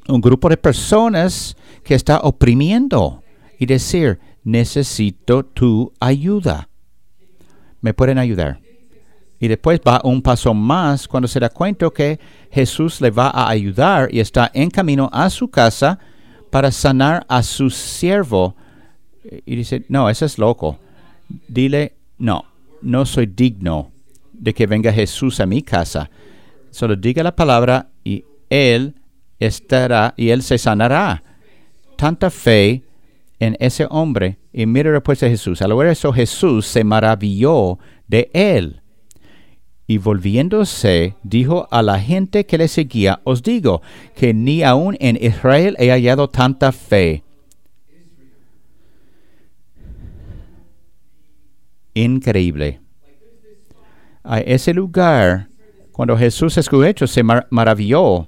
un 0.08 0.22
grupo 0.22 0.48
de 0.50 0.58
personas 0.58 1.58
que 1.84 1.96
está 1.96 2.20
oprimiendo 2.22 3.22
y 3.60 3.66
decir, 3.66 4.20
necesito 4.44 5.44
tu 5.44 5.92
ayuda. 6.00 6.70
¿Me 7.82 7.94
pueden 7.94 8.18
ayudar? 8.18 8.62
Y 9.40 9.48
después 9.48 9.80
va 9.86 10.02
un 10.04 10.22
paso 10.22 10.54
más 10.54 11.08
cuando 11.08 11.28
se 11.28 11.40
da 11.40 11.50
cuenta 11.50 11.90
que 11.90 12.20
Jesús 12.52 13.00
le 13.02 13.12
va 13.12 13.30
a 13.30 13.50
ayudar 13.50 14.10
y 14.12 14.20
está 14.20 14.50
en 14.54 14.70
camino 14.70 15.10
a 15.12 15.30
su 15.30 15.50
casa 15.50 16.00
para 16.50 16.72
sanar 16.72 17.26
a 17.28 17.44
su 17.44 17.70
siervo. 17.70 18.56
Y 19.46 19.56
dice, 19.56 19.86
no, 19.90 20.10
eso 20.10 20.26
es 20.26 20.38
loco. 20.38 20.80
Dile, 21.48 21.94
no, 22.18 22.46
no 22.82 23.06
soy 23.06 23.28
digno 23.28 23.92
de 24.34 24.54
que 24.54 24.68
venga 24.68 24.92
Jesús 24.92 25.40
a 25.40 25.46
mi 25.46 25.62
casa. 25.62 26.10
Solo 26.72 26.96
diga 26.96 27.24
la 27.24 27.36
palabra 27.36 27.90
y 28.04 28.24
Él 28.50 28.96
estará 29.40 30.14
y 30.18 30.30
Él 30.30 30.42
se 30.44 30.58
sanará. 30.58 31.24
Tanta 31.98 32.30
fe 32.30 32.84
en 33.40 33.56
ese 33.60 33.88
hombre 33.90 34.38
y 34.52 34.66
mira 34.66 34.92
respuesta 34.92 35.26
de 35.26 35.34
Jesús. 35.34 35.62
Al 35.62 35.74
ver 35.76 35.88
eso, 35.88 36.12
Jesús 36.12 36.66
se 36.66 36.84
maravilló 36.84 37.80
de 38.08 38.30
él. 38.34 38.82
Y 39.90 39.98
volviéndose, 39.98 41.16
dijo 41.24 41.68
a 41.72 41.82
la 41.82 42.00
gente 42.00 42.46
que 42.46 42.60
le 42.60 42.68
seguía, 42.68 43.22
os 43.24 43.42
digo 43.42 43.82
que 44.16 44.36
ni 44.36 44.62
aún 44.62 44.96
en 45.00 45.18
Israel 45.20 45.76
he 45.80 45.90
hallado 45.90 46.30
tanta 46.30 46.72
fe. 46.72 47.24
Increíble. 51.96 52.82
A 54.24 54.42
ese 54.42 54.76
lugar, 54.76 55.50
cuando 55.92 56.16
Jesús 56.16 56.60
escuchó, 56.60 57.08
se 57.08 57.24
mar 57.24 57.48
maravilló 57.50 58.28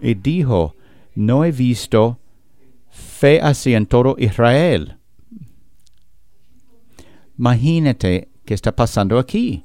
y 0.00 0.14
dijo, 0.14 0.76
no 1.16 1.44
he 1.44 1.50
visto 1.50 2.20
fe 2.88 3.40
así 3.40 3.74
en 3.74 3.86
todo 3.86 4.14
Israel. 4.16 4.96
Imagínate 7.36 8.28
qué 8.44 8.54
está 8.54 8.70
pasando 8.70 9.18
aquí. 9.18 9.64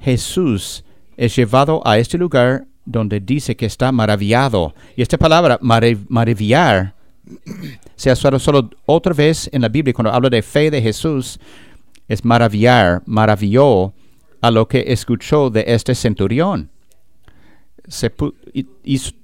Jesús 0.00 0.84
es 1.16 1.36
llevado 1.36 1.82
a 1.86 1.98
este 1.98 2.16
lugar 2.18 2.66
donde 2.84 3.20
dice 3.20 3.56
que 3.56 3.66
está 3.66 3.92
maravillado. 3.92 4.74
Y 4.96 5.02
esta 5.02 5.18
palabra, 5.18 5.58
maravillar, 5.60 6.94
se 7.94 8.10
usado 8.10 8.38
solo 8.38 8.70
otra 8.86 9.12
vez 9.12 9.48
en 9.52 9.62
la 9.62 9.68
Biblia 9.68 9.94
cuando 9.94 10.12
habla 10.12 10.30
de 10.30 10.42
fe 10.42 10.70
de 10.70 10.82
Jesús. 10.82 11.38
Es 12.08 12.24
maravillar, 12.24 13.02
maravilló 13.06 13.92
a 14.40 14.50
lo 14.50 14.66
que 14.66 14.84
escuchó 14.88 15.50
de 15.50 15.64
este 15.66 15.94
centurión. 15.94 16.70
Se 17.86 18.12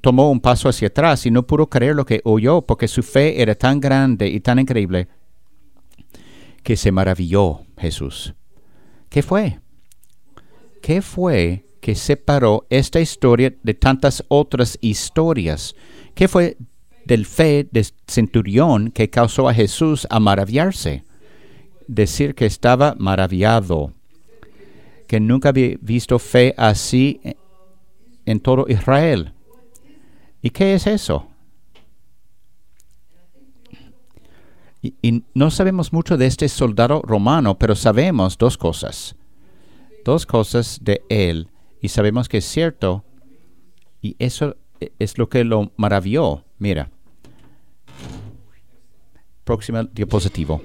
tomó 0.00 0.30
un 0.30 0.40
paso 0.40 0.68
hacia 0.68 0.88
atrás 0.88 1.24
y 1.26 1.30
no 1.30 1.46
pudo 1.46 1.66
creer 1.66 1.96
lo 1.96 2.04
que 2.04 2.20
oyó 2.24 2.62
porque 2.62 2.88
su 2.88 3.02
fe 3.02 3.40
era 3.40 3.54
tan 3.54 3.80
grande 3.80 4.28
y 4.28 4.40
tan 4.40 4.58
increíble 4.58 5.08
que 6.62 6.76
se 6.76 6.90
maravilló 6.90 7.60
Jesús. 7.78 8.34
¿Qué 9.08 9.22
fue? 9.22 9.60
¿Qué 10.86 11.02
fue 11.02 11.64
que 11.80 11.96
separó 11.96 12.64
esta 12.70 13.00
historia 13.00 13.52
de 13.64 13.74
tantas 13.74 14.22
otras 14.28 14.78
historias? 14.80 15.74
¿Qué 16.14 16.28
fue 16.28 16.56
del 17.04 17.26
fe 17.26 17.66
del 17.72 17.86
centurión 18.06 18.92
que 18.92 19.10
causó 19.10 19.48
a 19.48 19.52
Jesús 19.52 20.06
a 20.10 20.20
maravillarse? 20.20 21.02
Decir 21.88 22.36
que 22.36 22.46
estaba 22.46 22.94
maravillado 23.00 23.94
que 25.08 25.18
nunca 25.18 25.48
había 25.48 25.76
visto 25.80 26.20
fe 26.20 26.54
así 26.56 27.20
en 28.24 28.38
todo 28.38 28.66
Israel. 28.68 29.32
¿Y 30.40 30.50
qué 30.50 30.74
es 30.74 30.86
eso? 30.86 31.26
Y, 34.80 35.24
no 35.34 35.50
sabemos 35.50 35.92
mucho 35.92 36.16
de 36.16 36.26
este 36.26 36.48
soldado 36.48 37.02
romano, 37.02 37.58
pero 37.58 37.74
sabemos 37.74 38.38
dos 38.38 38.56
cosas. 38.56 39.16
Dos 40.06 40.24
cosas 40.24 40.78
de 40.82 41.02
él. 41.08 41.48
Y 41.82 41.88
sabemos 41.88 42.28
que 42.28 42.38
es 42.38 42.44
cierto. 42.44 43.04
Y 44.00 44.14
eso 44.20 44.54
es 45.00 45.18
lo 45.18 45.28
que 45.28 45.42
lo 45.42 45.72
maravilló. 45.76 46.44
Mira. 46.60 46.92
Próximo 49.42 49.82
diapositivo. 49.82 50.62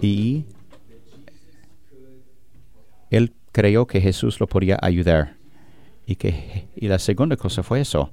Y 0.00 0.44
él 3.10 3.32
creyó 3.50 3.88
que 3.88 4.00
Jesús 4.00 4.38
lo 4.38 4.46
podía 4.46 4.78
ayudar. 4.80 5.36
Y, 6.06 6.14
que, 6.14 6.68
y 6.76 6.86
la 6.86 7.00
segunda 7.00 7.36
cosa 7.36 7.64
fue 7.64 7.80
eso. 7.80 8.12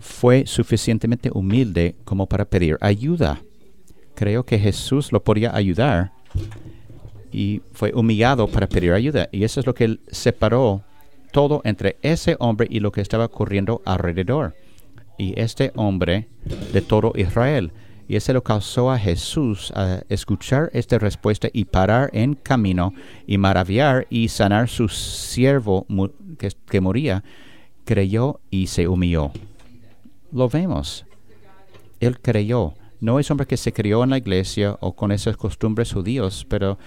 Fue 0.00 0.46
suficientemente 0.46 1.30
humilde 1.30 1.94
como 2.06 2.26
para 2.26 2.46
pedir 2.46 2.78
ayuda. 2.80 3.42
Creyó 4.14 4.46
que 4.46 4.58
Jesús 4.58 5.12
lo 5.12 5.22
podía 5.22 5.54
ayudar 5.54 6.12
y 7.32 7.62
fue 7.72 7.92
humillado 7.94 8.48
para 8.48 8.66
pedir 8.66 8.92
ayuda. 8.92 9.28
Y 9.32 9.44
eso 9.44 9.60
es 9.60 9.66
lo 9.66 9.74
que 9.74 9.98
separó 10.08 10.82
todo 11.32 11.60
entre 11.64 11.96
ese 12.02 12.36
hombre 12.38 12.66
y 12.70 12.80
lo 12.80 12.92
que 12.92 13.00
estaba 13.00 13.26
ocurriendo 13.26 13.82
alrededor. 13.84 14.54
Y 15.18 15.38
este 15.40 15.72
hombre 15.76 16.28
de 16.72 16.80
todo 16.82 17.12
Israel. 17.16 17.72
Y 18.08 18.16
ese 18.16 18.32
lo 18.32 18.42
causó 18.42 18.90
a 18.90 18.98
Jesús 18.98 19.72
a 19.74 20.02
escuchar 20.08 20.70
esta 20.72 20.98
respuesta 20.98 21.48
y 21.52 21.64
parar 21.64 22.10
en 22.12 22.34
camino 22.34 22.94
y 23.26 23.36
maravillar 23.36 24.06
y 24.10 24.28
sanar 24.28 24.68
su 24.68 24.88
siervo 24.88 25.86
que, 26.38 26.50
que 26.70 26.80
moría. 26.80 27.24
Creyó 27.84 28.40
y 28.50 28.68
se 28.68 28.86
humilló. 28.86 29.32
Lo 30.32 30.48
vemos. 30.48 31.04
Él 32.00 32.20
creyó. 32.20 32.74
No 33.00 33.18
es 33.18 33.30
hombre 33.30 33.46
que 33.46 33.56
se 33.56 33.72
crió 33.72 34.04
en 34.04 34.10
la 34.10 34.18
iglesia 34.18 34.76
o 34.80 34.94
con 34.94 35.12
esas 35.12 35.36
costumbres 35.36 35.92
judíos, 35.92 36.46
pero 36.48 36.78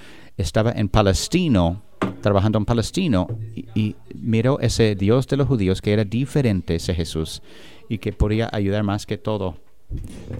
estaba 0.41 0.72
en 0.72 0.89
Palestino, 0.89 1.81
trabajando 2.22 2.58
en 2.58 2.65
Palestino, 2.65 3.27
y, 3.55 3.96
miró 4.15 4.60
ese 4.60 4.96
Dios 4.96 5.27
de 5.27 5.38
los 5.38 5.48
judíos 5.48 5.81
que 5.81 5.93
era 5.93 6.03
diferente 6.03 6.75
ese 6.75 6.93
Jesús 6.93 7.41
y 7.88 7.98
que 7.98 8.12
podía 8.12 8.50
ayudar 8.51 8.84
más 8.84 9.05
que 9.05 9.17
todo 9.17 9.55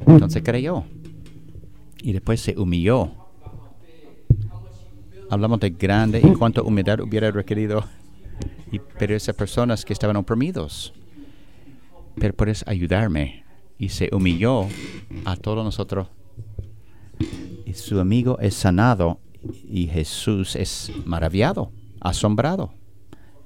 entonces 0.06 0.44
creyó. 0.44 0.84
Y 2.02 2.14
después 2.14 2.40
se 2.40 2.58
humilló. 2.58 3.12
Hablamos 5.30 5.60
de 5.60 5.72
grande 5.72 6.22
y 6.24 6.34
cuánta 6.34 6.62
humildad 6.62 7.02
hubiera 7.02 7.32
requerido. 7.32 7.84
Y, 8.72 8.80
pero 8.98 9.16
esas 9.16 9.36
personas 9.36 9.86
que 9.86 9.94
estaban 9.94 10.16
oprimidos. 10.16 10.94
Pero 12.16 12.34
puedes 12.34 12.66
ayudarme. 12.68 13.44
Y 13.78 13.90
se 13.90 14.10
humilló 14.12 14.68
a 15.26 15.36
todos 15.36 15.64
nosotros. 15.64 16.08
Y 17.66 17.74
su 17.74 18.00
amigo 18.00 18.40
es 18.40 18.56
sanado. 18.56 19.20
Y 19.68 19.88
Jesús 19.88 20.56
es 20.56 20.92
maravillado, 21.06 21.72
asombrado. 22.00 22.74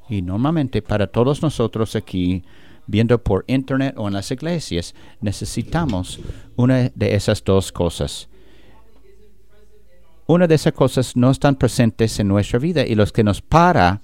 Y 0.09 0.21
normalmente 0.21 0.81
para 0.81 1.07
todos 1.07 1.41
nosotros 1.41 1.95
aquí, 1.95 2.43
viendo 2.87 3.21
por 3.21 3.45
internet 3.47 3.95
o 3.97 4.07
en 4.07 4.13
las 4.13 4.31
iglesias, 4.31 4.93
necesitamos 5.21 6.19
una 6.55 6.89
de 6.93 7.15
esas 7.15 7.43
dos 7.43 7.71
cosas. 7.71 8.29
Una 10.25 10.47
de 10.47 10.55
esas 10.55 10.73
cosas 10.73 11.15
no 11.15 11.31
están 11.31 11.55
presentes 11.55 12.19
en 12.19 12.27
nuestra 12.27 12.59
vida 12.59 12.85
y 12.85 12.95
los 12.95 13.11
que 13.11 13.23
nos 13.23 13.41
para 13.41 14.01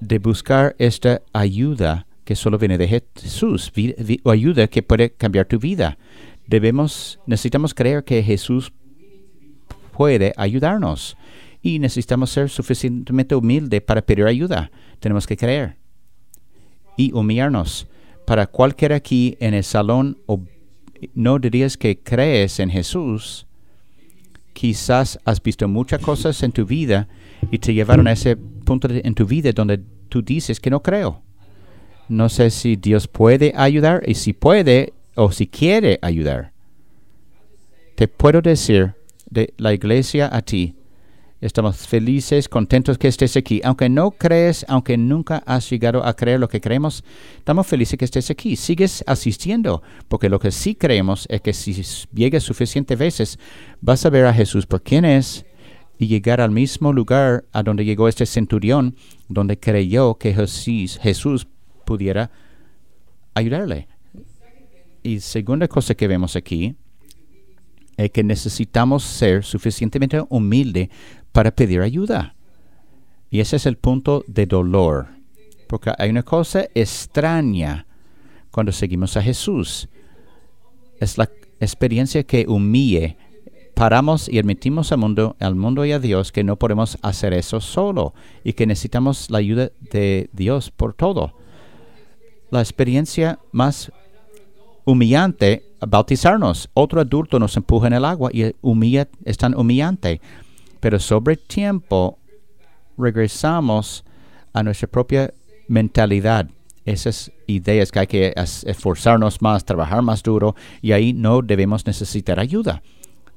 de 0.00 0.18
buscar 0.18 0.74
esta 0.78 1.22
ayuda 1.32 2.06
que 2.24 2.36
solo 2.36 2.58
viene 2.58 2.78
de 2.78 2.88
Jesús, 2.88 3.72
o 4.22 4.30
ayuda 4.30 4.68
que 4.68 4.82
puede 4.82 5.10
cambiar 5.10 5.46
tu 5.46 5.58
vida. 5.58 5.98
Debemos, 6.46 7.18
necesitamos 7.26 7.74
creer 7.74 8.04
que 8.04 8.22
Jesús 8.22 8.72
puede 10.00 10.32
ayudarnos 10.38 11.14
y 11.60 11.78
necesitamos 11.78 12.30
ser 12.30 12.48
suficientemente 12.48 13.34
humildes 13.34 13.82
para 13.82 14.00
pedir 14.00 14.24
ayuda. 14.24 14.70
Tenemos 14.98 15.26
que 15.26 15.36
creer 15.36 15.76
y 16.96 17.12
humillarnos. 17.12 17.86
Para 18.24 18.46
cualquiera 18.46 18.96
aquí 18.96 19.36
en 19.40 19.52
el 19.52 19.62
salón, 19.62 20.16
no 21.12 21.38
dirías 21.38 21.76
que 21.76 21.98
crees 21.98 22.60
en 22.60 22.70
Jesús. 22.70 23.46
Quizás 24.54 25.18
has 25.26 25.42
visto 25.42 25.68
muchas 25.68 26.00
cosas 26.00 26.42
en 26.42 26.52
tu 26.52 26.64
vida 26.64 27.06
y 27.50 27.58
te 27.58 27.74
llevaron 27.74 28.08
a 28.08 28.12
ese 28.12 28.38
punto 28.38 28.88
en 28.90 29.14
tu 29.14 29.26
vida 29.26 29.52
donde 29.52 29.82
tú 30.08 30.22
dices 30.22 30.60
que 30.60 30.70
no 30.70 30.82
creo. 30.82 31.20
No 32.08 32.30
sé 32.30 32.48
si 32.50 32.76
Dios 32.76 33.06
puede 33.06 33.52
ayudar 33.54 34.02
y 34.06 34.14
si 34.14 34.32
puede 34.32 34.94
o 35.14 35.30
si 35.30 35.46
quiere 35.46 35.98
ayudar. 36.00 36.52
Te 37.96 38.08
puedo 38.08 38.40
decir 38.40 38.94
de 39.30 39.54
la 39.56 39.72
iglesia 39.72 40.28
a 40.32 40.42
ti, 40.42 40.74
Estamos 41.40 41.86
felices, 41.86 42.50
contentos 42.50 42.98
que 42.98 43.08
estés 43.08 43.34
aquí. 43.34 43.62
Aunque 43.64 43.88
no 43.88 44.10
crees, 44.10 44.66
aunque 44.68 44.98
nunca 44.98 45.42
has 45.46 45.70
llegado 45.70 46.04
a 46.04 46.14
creer 46.14 46.38
lo 46.38 46.48
que 46.48 46.60
creemos, 46.60 47.02
estamos 47.38 47.66
felices 47.66 47.98
que 47.98 48.04
estés 48.04 48.30
aquí. 48.30 48.56
Sigues 48.56 49.02
asistiendo, 49.06 49.82
porque 50.08 50.28
lo 50.28 50.38
que 50.38 50.50
sí 50.50 50.74
creemos 50.74 51.26
es 51.30 51.40
que 51.40 51.54
si 51.54 51.82
llegas 52.12 52.42
suficientes 52.42 52.98
veces, 52.98 53.38
vas 53.80 54.04
a 54.04 54.10
ver 54.10 54.26
a 54.26 54.34
Jesús 54.34 54.66
por 54.66 54.82
quién 54.82 55.06
es 55.06 55.46
y 55.98 56.08
llegar 56.08 56.42
al 56.42 56.50
mismo 56.50 56.92
lugar 56.92 57.44
a 57.52 57.62
donde 57.62 57.86
llegó 57.86 58.06
este 58.06 58.26
centurión, 58.26 58.94
donde 59.28 59.58
creyó 59.58 60.16
que 60.16 60.34
Jesús, 60.34 60.98
Jesús 61.00 61.46
pudiera 61.86 62.30
ayudarle. 63.32 63.88
Y 65.02 65.20
segunda 65.20 65.68
cosa 65.68 65.94
que 65.94 66.06
vemos 66.06 66.36
aquí 66.36 66.76
es 68.04 68.10
que 68.10 68.24
necesitamos 68.24 69.02
ser 69.02 69.44
suficientemente 69.44 70.22
humildes 70.28 70.88
para 71.32 71.50
pedir 71.50 71.80
ayuda. 71.80 72.34
Y 73.30 73.40
ese 73.40 73.56
es 73.56 73.66
el 73.66 73.76
punto 73.76 74.24
de 74.26 74.46
dolor. 74.46 75.08
Porque 75.68 75.92
hay 75.98 76.10
una 76.10 76.22
cosa 76.22 76.66
extraña 76.74 77.86
cuando 78.50 78.72
seguimos 78.72 79.16
a 79.16 79.22
Jesús. 79.22 79.88
Es 80.98 81.16
la 81.18 81.30
experiencia 81.60 82.24
que 82.24 82.46
humille. 82.48 83.16
Paramos 83.74 84.28
y 84.28 84.38
admitimos 84.38 84.92
al 84.92 84.98
mundo, 84.98 85.36
al 85.38 85.54
mundo 85.54 85.84
y 85.84 85.92
a 85.92 85.98
Dios 85.98 86.32
que 86.32 86.44
no 86.44 86.56
podemos 86.56 86.98
hacer 87.02 87.32
eso 87.32 87.60
solo 87.60 88.14
y 88.44 88.52
que 88.52 88.66
necesitamos 88.66 89.30
la 89.30 89.38
ayuda 89.38 89.70
de 89.80 90.28
Dios 90.32 90.70
por 90.70 90.92
todo. 90.92 91.34
La 92.50 92.60
experiencia 92.60 93.38
más 93.52 93.92
humillante 94.84 95.69
bautizarnos. 95.86 96.70
Otro 96.74 97.00
adulto 97.00 97.38
nos 97.38 97.56
empuja 97.56 97.86
en 97.86 97.94
el 97.94 98.04
agua 98.04 98.30
y 98.32 98.54
humilla, 98.60 99.08
es 99.24 99.36
tan 99.36 99.56
humillante. 99.56 100.20
Pero 100.80 100.98
sobre 100.98 101.36
tiempo 101.36 102.18
regresamos 102.96 104.04
a 104.52 104.62
nuestra 104.62 104.88
propia 104.88 105.32
mentalidad. 105.68 106.48
Esas 106.84 107.30
ideas 107.46 107.92
que 107.92 107.98
hay 107.98 108.06
que 108.06 108.34
esforzarnos 108.36 109.42
más, 109.42 109.64
trabajar 109.64 110.02
más 110.02 110.22
duro 110.22 110.54
y 110.80 110.92
ahí 110.92 111.12
no 111.12 111.42
debemos 111.42 111.86
necesitar 111.86 112.40
ayuda. 112.40 112.82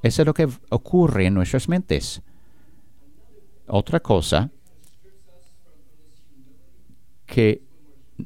Eso 0.01 0.21
es 0.21 0.25
lo 0.25 0.33
que 0.33 0.47
ocurre 0.69 1.25
en 1.25 1.33
nuestras 1.33 1.67
mentes. 1.67 2.21
Otra 3.67 3.99
cosa 3.99 4.49
que 7.25 7.61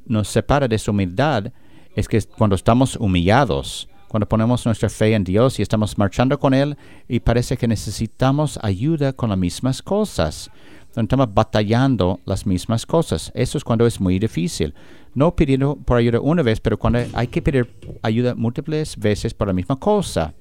nos 0.05 0.27
separa 0.27 0.67
de 0.67 0.77
su 0.77 0.91
humildad 0.91 1.51
es 1.95 2.07
que 2.07 2.21
cuando 2.21 2.55
estamos 2.55 2.95
humillados, 2.95 3.89
cuando 4.07 4.27
ponemos 4.27 4.65
nuestra 4.65 4.89
fe 4.89 5.13
en 5.13 5.23
Dios 5.23 5.59
y 5.59 5.61
estamos 5.61 5.97
marchando 5.97 6.39
con 6.39 6.53
Él 6.53 6.77
y 7.07 7.19
parece 7.19 7.57
que 7.57 7.67
necesitamos 7.67 8.59
ayuda 8.61 9.13
con 9.13 9.29
las 9.29 9.37
mismas 9.37 9.81
cosas, 9.81 10.49
estamos 10.95 11.33
batallando 11.33 12.19
las 12.25 12.45
mismas 12.45 12.85
cosas. 12.85 13.31
Eso 13.35 13.57
es 13.57 13.63
cuando 13.63 13.85
es 13.85 13.99
muy 13.99 14.19
difícil. 14.19 14.73
No 15.13 15.35
pidiendo 15.35 15.75
por 15.75 15.97
ayuda 15.97 16.19
una 16.19 16.43
vez, 16.43 16.59
pero 16.59 16.77
cuando 16.77 16.99
hay 17.13 17.27
que 17.27 17.41
pedir 17.41 17.69
ayuda 18.01 18.35
múltiples 18.35 18.97
veces 18.97 19.33
por 19.33 19.47
la 19.47 19.53
misma 19.53 19.75
cosa. 19.77 20.33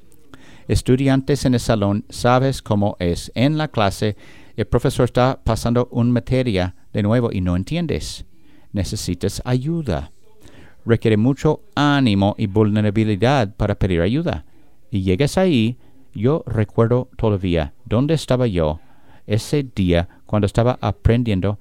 Estudiantes 0.69 1.45
en 1.45 1.55
el 1.55 1.61
salón, 1.61 2.05
sabes 2.09 2.63
cómo 2.63 2.97
es. 2.99 3.31
En 3.35 3.57
la 3.57 3.69
clase, 3.69 4.17
el 4.57 4.67
profesor 4.67 5.05
está 5.05 5.41
pasando 5.43 5.89
una 5.93 6.11
materia 6.11 6.75
de 6.93 7.03
nuevo 7.03 7.31
y 7.33 7.41
no 7.41 7.57
entiendes. 7.57 8.25
Necesitas 8.73 9.41
ayuda. 9.45 10.13
Requiere 10.87 11.17
mucho 11.17 11.61
ánimo 11.75 12.35
y 12.39 12.47
vulnerabilidad 12.47 13.55
para 13.57 13.75
pedir 13.75 14.01
ayuda. 14.01 14.45
Y 14.91 15.03
llegas 15.03 15.37
ahí, 15.37 15.77
yo 16.15 16.45
recuerdo 16.47 17.09
todavía 17.17 17.75
dónde 17.85 18.15
estaba 18.15 18.47
yo 18.47 18.81
ese 19.27 19.67
día 19.75 20.09
cuando 20.25 20.47
estaba 20.47 20.79
aprendiendo 20.81 21.59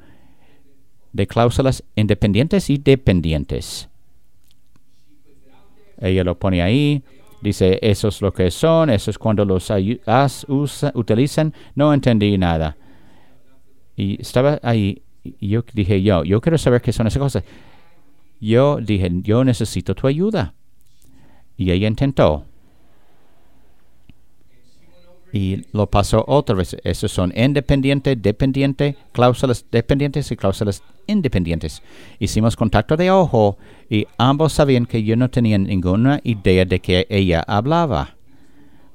de 1.12 1.28
cláusulas 1.28 1.84
independientes 1.96 2.70
y 2.70 2.78
dependientes. 2.78 3.90
Ella 5.98 6.24
lo 6.24 6.38
pone 6.38 6.62
ahí, 6.62 7.04
dice, 7.42 7.80
eso 7.82 8.10
es 8.10 8.22
lo 8.22 8.34
que 8.34 8.52
son, 8.52 8.90
eso 8.90 9.10
es 9.10 9.18
cuando 9.18 9.46
los 9.46 9.72
utilizan, 10.94 11.54
no 11.74 11.94
entendí 11.94 12.38
nada. 12.38 12.76
Y 13.96 14.22
estaba 14.22 14.60
ahí, 14.62 15.02
y 15.24 15.48
yo 15.48 15.64
dije, 15.74 16.02
yo, 16.02 16.24
yo 16.24 16.42
quiero 16.42 16.58
saber 16.58 16.82
qué 16.82 16.92
son 16.92 17.08
esas 17.08 17.22
cosas. 17.22 17.44
Yo 18.40 18.78
dije, 18.82 19.10
yo 19.22 19.44
necesito 19.44 19.96
tu 19.96 20.08
ayuda. 20.08 20.54
Y 21.58 21.72
ella 21.72 21.88
intentó 21.88 22.46
y 25.36 25.66
lo 25.74 25.88
pasó 25.88 26.24
otra 26.30 26.56
vez. 26.56 26.78
Esos 26.86 27.12
son 27.12 27.34
independiente, 27.36 28.16
dependiente, 28.16 28.96
cláusulas 29.12 29.66
dependientes 29.70 30.32
y 30.32 30.38
cláusulas 30.38 30.82
independientes. 31.08 31.84
Hicimos 32.20 32.56
contacto 32.56 32.96
de 32.96 33.12
ojo 33.12 33.58
y 33.90 34.08
ambos 34.18 34.54
sabían 34.54 34.86
que 34.86 35.04
yo 35.04 35.18
no 35.18 35.30
tenía 35.30 35.58
ninguna 35.58 36.22
idea 36.24 36.64
de 36.64 36.80
que 36.80 37.06
ella 37.10 37.44
hablaba. 37.46 38.16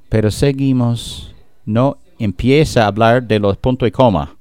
Pero 0.08 0.30
seguimos, 0.30 1.34
no 1.66 1.98
empieza 2.18 2.84
a 2.84 2.86
hablar 2.86 3.22
de 3.22 3.38
los 3.38 3.58
puntos 3.58 3.86
y 3.86 3.92
coma. 3.92 4.34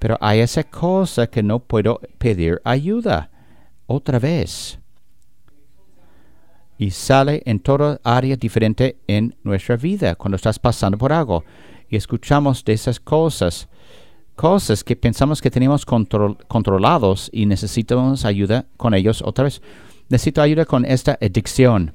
Pero 0.00 0.18
hay 0.20 0.40
esa 0.40 0.64
cosa 0.64 1.28
que 1.28 1.44
no 1.44 1.60
puedo 1.60 2.00
pedir 2.18 2.60
ayuda. 2.64 3.30
Otra 3.86 4.18
vez 4.18 4.80
y 6.80 6.90
sale 6.92 7.42
en 7.44 7.60
toda 7.60 8.00
área 8.02 8.36
diferente 8.36 8.96
en 9.06 9.36
nuestra 9.44 9.76
vida 9.76 10.14
cuando 10.14 10.36
estás 10.36 10.58
pasando 10.58 10.96
por 10.96 11.12
algo 11.12 11.44
y 11.90 11.96
escuchamos 11.96 12.64
de 12.64 12.72
esas 12.72 12.98
cosas, 12.98 13.68
cosas 14.34 14.82
que 14.82 14.96
pensamos 14.96 15.42
que 15.42 15.50
tenemos 15.50 15.84
controlados 15.84 17.28
y 17.34 17.44
necesitamos 17.44 18.24
ayuda 18.24 18.64
con 18.78 18.94
ellos 18.94 19.20
otra 19.22 19.44
vez. 19.44 19.60
Necesito 20.08 20.40
ayuda 20.40 20.64
con 20.64 20.86
esta 20.86 21.18
adicción. 21.20 21.92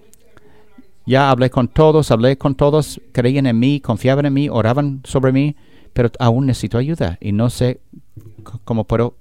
Ya 1.08 1.32
hablé 1.32 1.50
con 1.50 1.68
todos, 1.68 2.12
hablé 2.12 2.38
con 2.38 2.54
todos, 2.54 3.02
creían 3.12 3.48
en 3.48 3.58
mí, 3.58 3.80
confiaban 3.80 4.28
en 4.28 4.34
mí, 4.34 4.50
oraban 4.50 5.02
sobre 5.04 5.32
mí, 5.32 5.56
pero 5.94 6.12
aún 6.20 6.46
necesito 6.46 6.78
ayuda 6.78 7.18
y 7.20 7.32
no 7.32 7.50
sé 7.50 7.80
cómo 8.64 8.84
puedo 8.84 9.16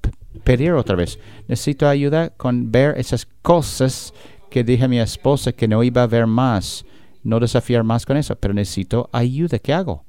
pedir 0.44 0.72
otra 0.72 0.96
vez. 0.96 1.18
Necesito 1.48 1.88
ayuda 1.88 2.30
con 2.30 2.70
ver 2.70 2.98
esas 2.98 3.26
cosas 3.42 4.12
que 4.50 4.64
dije 4.64 4.84
a 4.84 4.88
mi 4.88 5.00
esposa 5.00 5.52
que 5.52 5.68
no 5.68 5.82
iba 5.82 6.02
a 6.02 6.06
ver 6.06 6.26
más, 6.26 6.84
no 7.22 7.40
desafiar 7.40 7.82
más 7.82 8.06
con 8.06 8.16
eso, 8.16 8.36
pero 8.36 8.54
necesito 8.54 9.08
ayuda. 9.12 9.58
¿Qué 9.58 9.72
hago? 9.72 10.04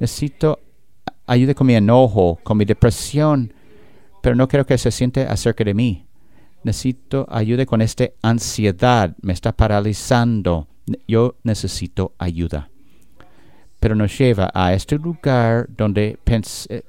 Necesito 0.00 0.60
ayuda 1.26 1.54
con 1.54 1.66
mi 1.66 1.74
enojo, 1.74 2.38
con 2.42 2.56
mi 2.56 2.64
depresión, 2.64 3.52
pero 4.22 4.34
no 4.34 4.48
quiero 4.48 4.66
que 4.66 4.78
se 4.78 4.90
siente 4.90 5.22
acerca 5.22 5.64
de 5.64 5.74
mí. 5.74 6.06
Necesito 6.64 7.26
ayuda 7.30 7.66
con 7.66 7.80
esta 7.80 8.08
ansiedad, 8.22 9.14
me 9.22 9.32
está 9.32 9.52
paralizando. 9.52 10.66
Yo 11.06 11.36
necesito 11.42 12.14
ayuda. 12.18 12.70
Pero 13.78 13.94
nos 13.94 14.18
lleva 14.18 14.50
a 14.54 14.74
este 14.74 14.96
lugar 14.96 15.68
donde 15.68 16.18
eh, 16.26 16.82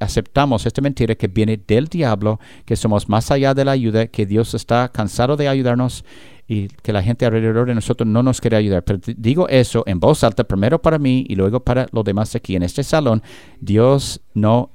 aceptamos 0.00 0.66
esta 0.66 0.80
mentira 0.80 1.14
que 1.14 1.28
viene 1.28 1.60
del 1.66 1.86
diablo, 1.86 2.40
que 2.64 2.76
somos 2.76 3.08
más 3.08 3.30
allá 3.30 3.54
de 3.54 3.64
la 3.64 3.72
ayuda, 3.72 4.06
que 4.06 4.26
Dios 4.26 4.54
está 4.54 4.88
cansado 4.88 5.36
de 5.36 5.48
ayudarnos 5.48 6.04
y 6.48 6.66
que 6.66 6.92
la 6.92 7.02
gente 7.02 7.24
alrededor 7.24 7.68
de 7.68 7.76
nosotros 7.76 8.08
no 8.08 8.24
nos 8.24 8.40
quiere 8.40 8.56
ayudar. 8.56 8.82
Pero 8.82 8.98
digo 9.16 9.48
eso 9.48 9.84
en 9.86 10.00
voz 10.00 10.24
alta, 10.24 10.42
primero 10.42 10.82
para 10.82 10.98
mí 10.98 11.24
y 11.28 11.36
luego 11.36 11.60
para 11.60 11.86
los 11.92 12.04
demás 12.04 12.34
aquí 12.34 12.56
en 12.56 12.64
este 12.64 12.82
salón. 12.82 13.22
Dios 13.60 14.20
no 14.34 14.70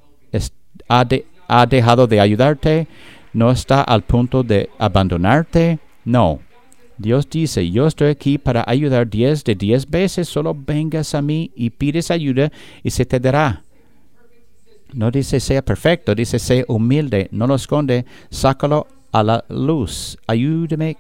ha, 0.87 1.05
ha 1.49 1.65
dejado 1.65 2.07
de 2.07 2.21
ayudarte, 2.21 2.87
no 3.33 3.51
está 3.51 3.81
al 3.81 4.03
punto 4.03 4.43
de 4.43 4.69
abandonarte, 4.79 5.79
no. 6.05 6.39
Dios 6.97 7.29
dice, 7.29 7.69
yo 7.69 7.87
estoy 7.87 8.07
aquí 8.07 8.37
para 8.37 8.63
ayudar 8.65 9.09
diez 9.09 9.43
de 9.43 9.55
diez 9.55 9.89
veces, 9.89 10.29
solo 10.29 10.55
vengas 10.55 11.13
a 11.13 11.21
mí 11.21 11.51
y 11.55 11.71
pides 11.71 12.09
ayuda 12.09 12.53
y 12.83 12.91
se 12.91 13.05
te 13.05 13.19
dará. 13.19 13.64
No 14.93 15.11
dice 15.11 15.39
sea 15.39 15.63
perfecto, 15.63 16.15
dice 16.15 16.39
sea 16.39 16.63
humilde, 16.67 17.27
no 17.31 17.47
lo 17.47 17.55
esconde, 17.55 18.05
sácalo 18.29 18.87
a 19.11 19.23
la 19.23 19.45
luz. 19.49 20.17
Ayúdame, 20.27 20.97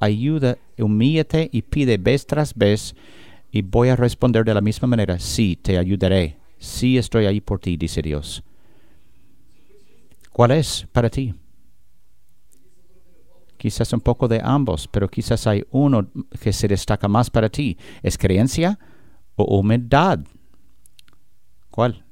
ayuda, 0.00 0.56
humíllate 0.78 1.48
y 1.52 1.62
pide 1.62 1.98
vez 1.98 2.26
tras 2.26 2.54
vez 2.54 2.94
y 3.50 3.62
voy 3.62 3.88
a 3.88 3.96
responder 3.96 4.44
de 4.44 4.54
la 4.54 4.60
misma 4.60 4.88
manera. 4.88 5.18
Sí, 5.18 5.58
te 5.60 5.78
ayudaré. 5.78 6.36
Sí 6.58 6.96
estoy 6.98 7.26
ahí 7.26 7.40
por 7.40 7.58
ti, 7.58 7.76
dice 7.76 8.02
Dios. 8.02 8.42
¿Cuál 10.32 10.52
es 10.52 10.86
para 10.92 11.08
ti? 11.08 11.34
Quizás 13.56 13.92
un 13.92 14.00
poco 14.00 14.28
de 14.28 14.40
ambos, 14.42 14.86
pero 14.86 15.08
quizás 15.08 15.46
hay 15.46 15.64
uno 15.70 16.06
que 16.40 16.52
se 16.52 16.68
destaca 16.68 17.08
más 17.08 17.30
para 17.30 17.48
ti. 17.48 17.76
¿Es 18.02 18.18
creencia 18.18 18.78
o 19.34 19.58
humildad? 19.58 20.20
¿Cuál? 21.70 22.05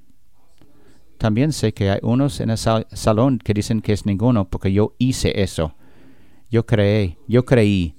También 1.25 1.55
sé 1.55 1.73
que 1.73 1.89
hay 1.89 2.01
unos 2.03 2.39
en 2.41 2.51
el 2.51 2.59
salón 2.59 3.39
que 3.39 3.55
dicen 3.55 3.81
que 3.81 3.95
es 3.95 4.05
ninguno 4.05 4.47
porque 4.47 4.71
yo 4.71 4.93
hice 4.99 5.41
eso. 5.41 5.75
Yo 6.51 6.67
creí, 6.67 7.17
yo 7.27 7.47
creí. 7.47 7.95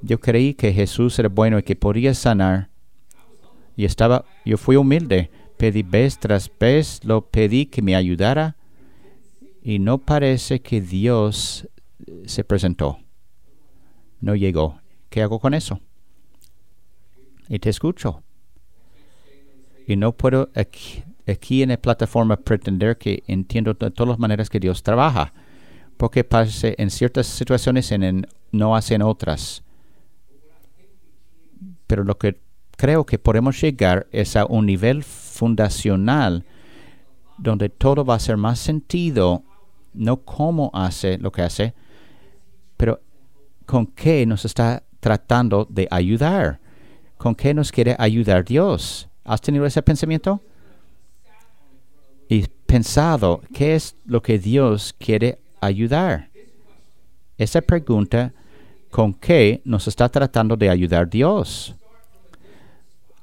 Yo 0.00 0.18
creí 0.20 0.54
que 0.54 0.72
Jesús 0.72 1.18
era 1.18 1.28
bueno 1.28 1.58
y 1.58 1.62
que 1.62 1.76
podía 1.76 2.14
sanar. 2.14 2.70
Y 3.76 3.84
estaba, 3.84 4.24
yo 4.46 4.56
fui 4.56 4.76
humilde. 4.76 5.30
Pedí 5.58 5.82
vez 5.82 6.18
tras 6.18 6.50
vez, 6.58 7.04
lo 7.04 7.26
pedí 7.26 7.66
que 7.66 7.82
me 7.82 7.94
ayudara. 7.94 8.56
Y 9.62 9.78
no 9.78 9.98
parece 9.98 10.62
que 10.62 10.80
Dios 10.80 11.68
se 12.24 12.42
presentó. 12.42 13.00
No 14.22 14.34
llegó. 14.34 14.80
¿Qué 15.10 15.20
hago 15.20 15.40
con 15.40 15.52
eso? 15.52 15.78
Y 17.50 17.58
te 17.58 17.68
escucho. 17.68 18.22
Y 19.86 19.96
no 19.96 20.12
puedo 20.12 20.48
en 21.26 21.68
la 21.68 21.76
plataforma 21.76 22.36
pretender 22.36 22.96
que 22.96 23.24
entiendo 23.26 23.74
de 23.74 23.90
todas 23.90 24.08
las 24.08 24.18
maneras 24.18 24.48
que 24.48 24.60
Dios 24.60 24.82
trabaja, 24.82 25.32
porque 25.96 26.24
pase 26.24 26.74
en 26.78 26.90
ciertas 26.90 27.26
situaciones 27.26 27.90
y 27.90 27.94
en, 27.94 28.26
no 28.52 28.76
hacen 28.76 29.02
otras. 29.02 29.64
Pero 31.86 32.04
lo 32.04 32.16
que 32.18 32.40
creo 32.76 33.04
que 33.04 33.18
podemos 33.18 33.60
llegar 33.60 34.06
es 34.12 34.36
a 34.36 34.46
un 34.46 34.66
nivel 34.66 35.02
fundacional 35.02 36.44
donde 37.38 37.68
todo 37.68 38.04
va 38.04 38.14
a 38.14 38.20
ser 38.20 38.36
más 38.36 38.58
sentido, 38.58 39.42
no 39.94 40.18
cómo 40.18 40.70
hace 40.74 41.18
lo 41.18 41.32
que 41.32 41.42
hace, 41.42 41.74
pero 42.76 43.00
con 43.66 43.86
qué 43.86 44.24
nos 44.26 44.44
está 44.44 44.84
tratando 45.00 45.66
de 45.68 45.88
ayudar, 45.90 46.60
con 47.18 47.34
qué 47.34 47.52
nos 47.52 47.72
quiere 47.72 47.96
ayudar 47.98 48.44
Dios. 48.44 49.08
¿Has 49.24 49.40
tenido 49.40 49.66
ese 49.66 49.82
pensamiento? 49.82 50.40
Y 52.28 52.46
pensado 52.66 53.40
qué 53.54 53.74
es 53.74 53.96
lo 54.04 54.22
que 54.22 54.38
Dios 54.38 54.94
quiere 54.98 55.38
ayudar. 55.60 56.30
Esa 57.38 57.60
pregunta 57.60 58.32
¿Con 58.96 59.12
qué 59.12 59.60
nos 59.66 59.88
está 59.88 60.08
tratando 60.08 60.56
de 60.56 60.70
ayudar 60.70 61.10
Dios? 61.10 61.74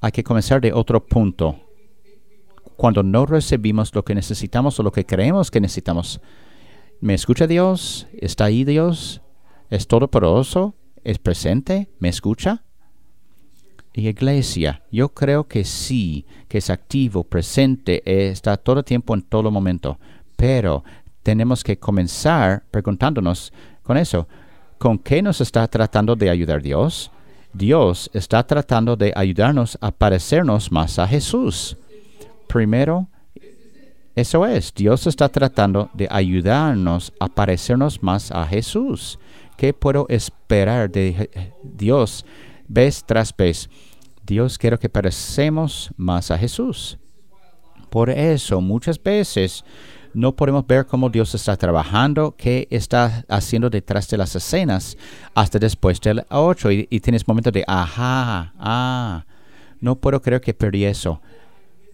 Hay 0.02 0.12
que 0.12 0.24
comenzar 0.24 0.62
de 0.62 0.72
otro 0.72 1.04
punto. 1.04 1.56
Cuando 2.76 3.02
no 3.02 3.26
recibimos 3.26 3.96
lo 3.96 4.06
que 4.06 4.14
necesitamos 4.14 4.80
o 4.80 4.84
lo 4.84 4.92
que 4.92 5.04
creemos 5.04 5.50
que 5.50 5.60
necesitamos, 5.60 6.22
¿me 7.02 7.16
escucha 7.16 7.48
Dios? 7.48 8.06
¿Está 8.14 8.46
ahí 8.46 8.64
Dios? 8.66 9.22
¿Es 9.72 9.88
todopoderoso? 9.88 10.76
¿Es 11.04 11.18
presente? 11.18 11.90
¿Me 11.98 12.10
escucha? 12.10 12.64
Y 13.94 14.08
iglesia, 14.08 14.82
yo 14.92 15.10
creo 15.10 15.48
que 15.48 15.64
sí, 15.64 16.26
que 16.48 16.58
es 16.58 16.72
activo, 16.72 17.24
presente, 17.24 18.02
eh, 18.06 18.30
está 18.30 18.58
todo 18.58 18.80
el 18.80 18.86
tiempo 18.86 19.14
en 19.14 19.22
todo 19.22 19.52
momento. 19.52 20.00
Pero 20.36 20.84
tenemos 21.22 21.64
que 21.64 21.78
comenzar 21.78 22.64
preguntándonos 22.72 23.54
con 23.84 23.98
eso, 23.98 24.28
¿con 24.80 24.98
qué 24.98 25.22
nos 25.22 25.42
está 25.42 25.68
tratando 25.68 26.16
de 26.16 26.30
ayudar 26.30 26.62
Dios? 26.62 27.12
Dios 27.54 28.10
está 28.14 28.46
tratando 28.46 28.96
de 28.96 29.14
ayudarnos 29.16 29.78
a 29.80 29.92
parecernos 29.92 30.72
más 30.72 30.98
a 30.98 31.08
Jesús. 31.08 31.78
Primero, 32.48 33.08
eso 34.16 34.46
es, 34.48 34.74
Dios 34.74 35.06
está 35.06 35.30
tratando 35.30 35.90
de 35.94 36.08
ayudarnos 36.10 37.14
a 37.20 37.28
parecernos 37.28 38.02
más 38.02 38.32
a 38.32 38.46
Jesús. 38.46 39.20
¿Qué 39.56 39.72
puedo 39.72 40.08
esperar 40.10 40.90
de 40.90 41.52
Dios 41.62 42.26
vez 42.74 43.04
tras 43.06 43.36
vez? 43.36 43.70
Dios 44.26 44.58
quiere 44.58 44.78
que 44.78 44.90
parecemos 44.90 45.92
más 45.98 46.32
a 46.32 46.38
Jesús. 46.38 46.98
Por 47.90 48.10
eso 48.10 48.62
muchas 48.62 49.02
veces 49.02 49.64
no 50.14 50.36
podemos 50.36 50.66
ver 50.66 50.86
cómo 50.86 51.10
Dios 51.10 51.34
está 51.36 51.58
trabajando, 51.58 52.36
qué 52.38 52.68
está 52.72 53.26
haciendo 53.28 53.70
detrás 53.70 54.08
de 54.10 54.18
las 54.18 54.36
escenas 54.36 54.98
hasta 55.34 55.60
después 55.60 56.00
del 56.02 56.26
8 56.30 56.72
y, 56.72 56.88
y 56.90 57.00
tienes 57.00 57.28
momentos 57.28 57.54
de, 57.54 57.64
ajá, 57.68 58.54
ah, 58.58 59.26
no 59.80 59.96
puedo 59.96 60.22
creer 60.22 60.42
que 60.42 60.54
perdí 60.54 60.86
eso. 60.86 61.22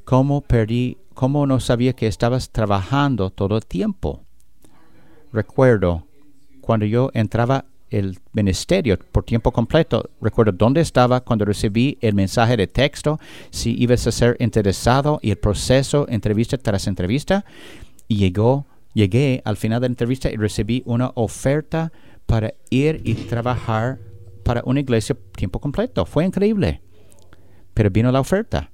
¿Cómo 0.05 0.41
perdí? 0.41 0.97
¿Cómo 1.13 1.45
no 1.45 1.59
sabía 1.59 1.93
que 1.93 2.07
estabas 2.07 2.49
trabajando 2.49 3.29
todo 3.29 3.57
el 3.57 3.65
tiempo? 3.65 4.23
Recuerdo 5.31 6.05
cuando 6.61 6.85
yo 6.85 7.09
entraba 7.13 7.65
el 7.89 8.19
ministerio 8.34 8.97
por 9.12 9.23
tiempo 9.23 9.52
completo. 9.52 10.10
Recuerdo 10.21 10.52
dónde 10.52 10.82
estaba 10.82 11.21
cuando 11.21 11.45
recibí 11.45 11.97
el 12.02 12.13
mensaje 12.13 12.58
de 12.58 12.67
texto, 12.67 13.19
si 13.49 13.75
ibas 13.82 14.06
a 14.08 14.12
ser 14.12 14.36
interesado 14.39 15.19
y 15.21 15.32
el 15.32 15.38
proceso 15.38 16.08
entrevista 16.10 16.58
tras 16.58 16.88
entrevista. 16.88 17.45
Y 18.08 18.17
llegó, 18.17 18.65
llegué 18.93 19.41
al 19.45 19.58
final 19.58 19.82
de 19.82 19.88
la 19.88 19.91
entrevista 19.91 20.30
y 20.32 20.36
recibí 20.36 20.84
una 20.86 21.12
oferta 21.15 21.91
para 22.25 22.54
ir 22.69 23.02
y 23.04 23.15
trabajar 23.15 23.99
para 24.43 24.62
una 24.65 24.80
iglesia 24.80 25.15
tiempo 25.36 25.60
completo. 25.60 26.06
Fue 26.06 26.25
increíble. 26.25 26.82
Pero 27.73 27.89
vino 27.89 28.12
la 28.12 28.19
oferta. 28.19 28.71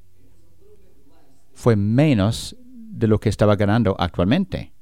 Fue 1.54 1.76
menos 1.76 2.56
de 2.66 3.08
lo 3.08 3.20
que 3.20 3.30
estaba 3.30 3.56
ganando 3.56 3.96
actualmente. 4.00 4.74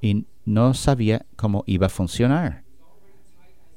Y 0.00 0.26
no 0.44 0.74
sabía 0.74 1.24
cómo 1.36 1.62
iba 1.66 1.86
a 1.86 1.90
funcionar. 1.90 2.61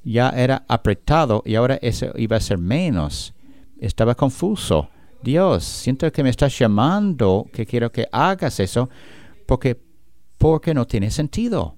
Ya 0.06 0.30
era 0.30 0.64
apretado 0.68 1.42
y 1.46 1.56
ahora 1.56 1.80
eso 1.82 2.14
iba 2.16 2.38
a 2.38 2.40
ser 2.40 2.60
menos. 2.60 3.34
Estaba 3.80 4.16
confuso. 4.16 4.88
Dios, 5.24 5.64
siento 5.64 6.10
que 6.12 6.22
me 6.22 6.30
estás 6.30 6.58
llamando, 6.58 7.48
que 7.52 7.66
quiero 7.66 7.92
que 7.92 8.08
hagas 8.12 8.60
eso, 8.60 8.90
porque, 9.48 9.82
porque 10.38 10.76
no 10.76 10.86
tiene 10.86 11.10
sentido. 11.10 11.76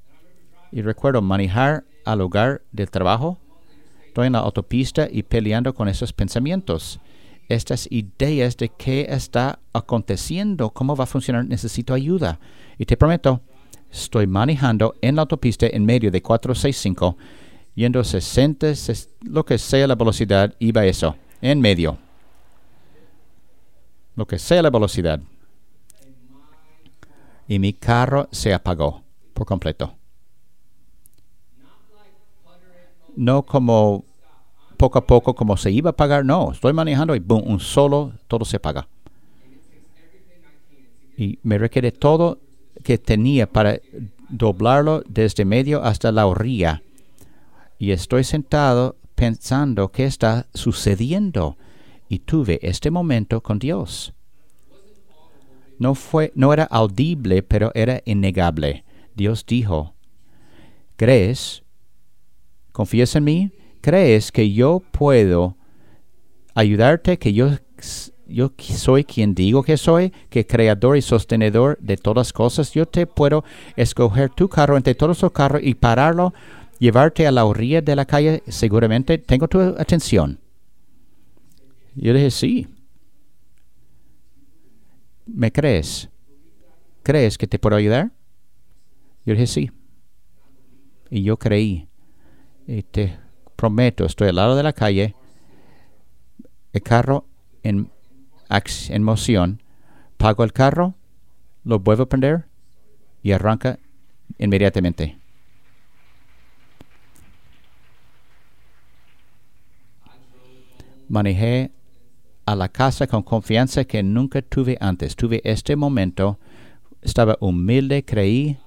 Y 0.74 0.82
recuerdo 0.82 1.22
manejar 1.22 1.86
al 2.04 2.20
lugar 2.20 2.64
del 2.74 2.92
trabajo. 2.92 3.40
Estoy 4.06 4.28
en 4.28 4.34
la 4.34 4.40
autopista 4.40 5.08
y 5.10 5.24
peleando 5.24 5.74
con 5.74 5.88
esos 5.88 6.12
pensamientos. 6.12 7.00
Estas 7.48 7.88
ideas 7.90 8.58
de 8.58 8.68
qué 8.70 9.08
está 9.10 9.60
aconteciendo, 9.72 10.72
cómo 10.72 10.98
va 10.98 11.06
a 11.06 11.08
funcionar, 11.08 11.46
necesito 11.46 11.94
ayuda. 11.94 12.42
Y 12.78 12.86
te 12.86 12.98
prometo, 12.98 13.40
estoy 13.90 14.28
manejando 14.28 14.96
en 15.02 15.16
la 15.16 15.22
autopista 15.22 15.68
en 15.68 15.86
medio 15.86 16.12
de 16.12 16.22
465, 16.22 17.16
yendo 17.78 18.04
60, 18.04 18.74
lo 19.22 19.46
que 19.46 19.60
sea 19.60 19.86
la 19.86 19.94
velocidad, 19.94 20.56
iba 20.58 20.84
eso, 20.84 21.16
en 21.42 21.62
medio. 21.62 22.00
Lo 24.16 24.26
que 24.26 24.40
sea 24.40 24.64
la 24.64 24.72
velocidad 24.72 25.22
y 27.48 27.60
mi 27.60 27.74
carro 27.74 28.28
se 28.32 28.52
apagó 28.52 29.04
por 29.36 29.46
completo. 29.46 29.94
No 33.16 33.44
como 33.44 34.06
poco 34.76 34.98
a 34.98 35.06
poco 35.06 35.36
como 35.36 35.56
se 35.56 35.70
iba 35.70 35.90
a 35.90 35.92
apagar, 35.92 36.26
no, 36.26 36.52
estoy 36.52 36.74
manejando 36.74 37.16
y 37.16 37.20
boom, 37.20 37.44
un 37.46 37.60
solo, 37.60 38.14
todo 38.28 38.44
se 38.44 38.58
apaga. 38.58 38.88
Y 41.16 41.38
me 41.44 41.60
requiere 41.60 41.92
todo 41.92 42.40
que 42.84 42.98
tenía 42.98 43.48
para 43.48 43.80
doblarlo 44.30 45.04
desde 45.08 45.46
medio 45.46 45.84
hasta 45.84 46.12
la 46.12 46.26
orilla. 46.26 46.82
Y 47.78 47.92
estoy 47.92 48.24
sentado 48.24 48.98
pensando 49.16 49.92
qué 49.92 50.06
está 50.06 50.48
sucediendo. 50.54 51.58
Y 52.10 52.20
tuve 52.20 52.60
este 52.62 52.92
momento 52.92 53.42
con 53.42 53.60
Dios. 53.60 54.14
No, 55.80 55.94
fue, 55.94 56.32
no 56.36 56.54
era 56.54 56.64
audible, 56.64 57.44
pero 57.44 57.72
era 57.76 58.02
innegable. 58.06 58.84
Dios 59.16 59.46
dijo, 59.46 59.94
¿crees? 60.96 61.64
¿Confías 62.72 63.16
en 63.16 63.24
mí? 63.24 63.52
¿Crees 63.82 64.32
que 64.32 64.52
yo 64.52 64.82
puedo 64.92 65.58
ayudarte, 66.56 67.18
que 67.18 67.34
yo, 67.34 67.52
yo 68.28 68.52
soy 68.58 69.04
quien 69.04 69.36
digo 69.36 69.64
que 69.64 69.78
soy, 69.78 70.12
que 70.30 70.46
creador 70.46 70.98
y 70.98 71.02
sostenedor 71.02 71.78
de 71.80 71.98
todas 71.98 72.34
cosas? 72.34 72.72
Yo 72.74 72.88
te 72.88 73.06
puedo 73.06 73.44
escoger 73.76 74.30
tu 74.30 74.50
carro 74.50 74.78
entre 74.78 74.96
todos 74.96 75.22
los 75.22 75.32
carros 75.32 75.62
y 75.64 75.76
pararlo, 75.76 76.34
llevarte 76.80 77.28
a 77.28 77.32
la 77.32 77.46
orilla 77.46 77.82
de 77.82 77.96
la 77.96 78.06
calle, 78.06 78.44
seguramente 78.48 79.18
tengo 79.18 79.48
tu 79.48 79.60
atención. 79.60 80.40
Yo 81.96 82.14
dije, 82.14 82.32
sí. 82.32 82.68
¿Me 85.26 85.52
crees? 85.52 86.10
¿Crees 87.04 87.38
que 87.38 87.48
te 87.48 87.60
puedo 87.60 87.76
ayudar? 87.76 88.12
Yo 89.26 89.34
dije 89.34 89.48
sí. 89.48 89.72
Y 91.10 91.24
yo 91.24 91.38
creí. 91.38 91.88
Y 92.68 92.84
te 92.84 93.18
prometo, 93.56 94.06
estoy 94.06 94.30
al 94.30 94.36
lado 94.36 94.56
de 94.56 94.64
la 94.64 94.74
calle, 94.74 95.16
el 96.74 96.82
carro 96.82 97.26
en, 97.64 97.90
en 98.90 99.04
moción, 99.04 99.64
pago 100.18 100.44
el 100.44 100.54
carro, 100.54 100.96
lo 101.64 101.80
vuelvo 101.80 102.04
a 102.04 102.10
prender 102.10 102.46
y 103.24 103.32
arranca 103.32 103.80
inmediatamente. 104.38 105.17
Manejé 111.08 111.72
a 112.46 112.56
la 112.56 112.70
casa 112.70 113.08
con 113.08 113.24
confianza 113.24 113.86
que 113.86 114.04
nunca 114.04 114.42
tuve 114.42 114.78
antes. 114.80 115.16
Tuve 115.16 115.42
este 115.44 115.76
momento, 115.76 116.40
estaba 117.02 117.38
humilde, 117.40 118.04
creí, 118.06 118.58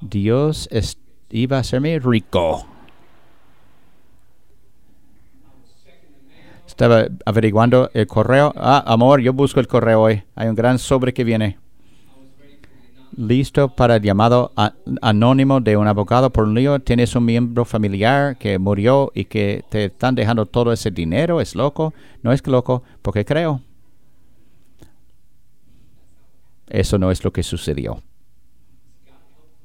Dios 0.00 0.68
iba 1.30 1.56
a 1.56 1.60
hacerme 1.60 1.98
rico. 1.98 2.66
Estaba 6.66 7.06
averiguando 7.24 7.90
el 7.94 8.06
correo. 8.06 8.52
Ah, 8.56 8.84
amor, 8.86 9.20
yo 9.20 9.32
busco 9.32 9.58
el 9.58 9.66
correo 9.66 10.02
hoy. 10.02 10.22
Hay 10.34 10.48
un 10.48 10.54
gran 10.54 10.78
sobre 10.78 11.12
que 11.12 11.24
viene 11.24 11.58
listo 13.18 13.68
para 13.68 13.96
el 13.96 14.02
llamado 14.02 14.52
anónimo 15.02 15.60
de 15.60 15.76
un 15.76 15.88
abogado 15.88 16.30
por 16.30 16.44
un 16.44 16.54
lío, 16.54 16.78
tienes 16.78 17.16
un 17.16 17.24
miembro 17.24 17.64
familiar 17.64 18.38
que 18.38 18.58
murió 18.58 19.10
y 19.12 19.24
que 19.24 19.64
te 19.68 19.86
están 19.86 20.14
dejando 20.14 20.46
todo 20.46 20.72
ese 20.72 20.92
dinero, 20.92 21.40
es 21.40 21.56
loco, 21.56 21.92
no 22.22 22.32
es 22.32 22.46
loco, 22.46 22.84
porque 23.02 23.24
creo. 23.24 23.60
Eso 26.68 26.98
no 26.98 27.10
es 27.10 27.24
lo 27.24 27.32
que 27.32 27.42
sucedió. 27.42 28.02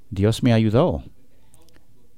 Dios 0.09 0.41
me 0.41 0.51
ayudó, 0.51 1.03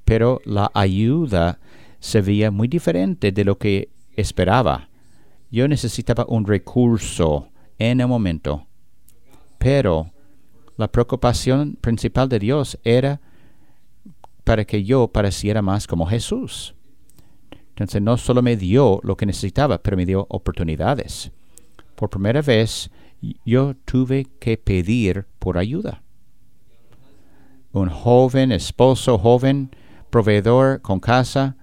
pero 0.06 0.42
la 0.46 0.72
ayuda 0.74 1.60
se 2.00 2.22
veía 2.22 2.50
muy 2.50 2.70
diferente 2.70 3.34
de 3.34 3.44
lo 3.44 3.58
que 3.58 3.90
esperaba. 4.16 4.88
Yo 5.52 5.68
necesitaba 5.68 6.26
un 6.30 6.46
recurso 6.46 7.50
en 7.78 8.00
el 8.00 8.08
momento, 8.08 8.68
pero 9.58 10.12
la 10.78 10.92
preocupación 10.92 11.78
principal 11.80 12.30
de 12.30 12.40
Dios 12.40 12.78
era 12.84 13.22
para 14.44 14.66
que 14.66 14.84
yo 14.84 15.08
pareciera 15.08 15.62
más 15.62 15.88
como 15.88 16.06
Jesús. 16.06 16.76
Entonces 17.70 18.02
no 18.02 18.18
solo 18.18 18.42
me 18.42 18.56
dio 18.56 19.00
lo 19.04 19.18
que 19.18 19.26
necesitaba, 19.26 19.82
pero 19.82 19.98
me 19.98 20.06
dio 20.06 20.26
oportunidades. 20.30 21.32
Por 21.96 22.10
primera 22.10 22.42
vez 22.42 22.90
yo 23.46 23.76
tuve 23.86 24.28
que 24.40 24.58
pedir 24.58 25.26
por 25.40 25.58
ayuda. 25.58 26.04
Un 27.72 27.90
joven, 27.90 28.52
esposo 28.52 29.18
joven, 29.18 29.72
proveedor 30.10 30.82
con 30.82 31.00
casa, 31.00 31.58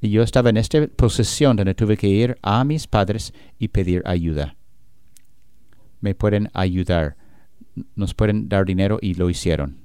Y 0.00 0.10
yo 0.10 0.22
estaba 0.22 0.50
en 0.50 0.56
esta 0.56 0.86
posición 0.86 1.56
donde 1.56 1.74
tuve 1.74 1.96
que 1.96 2.06
ir 2.06 2.38
a 2.40 2.62
mis 2.62 2.86
padres 2.86 3.34
y 3.58 3.68
pedir 3.68 4.02
ayuda. 4.06 4.54
Me 6.00 6.14
pueden 6.14 6.50
ayudar, 6.54 7.16
nos 7.96 8.14
pueden 8.14 8.48
dar 8.48 8.64
dinero 8.64 8.98
y 9.00 9.14
lo 9.14 9.30
hicieron. 9.30 9.78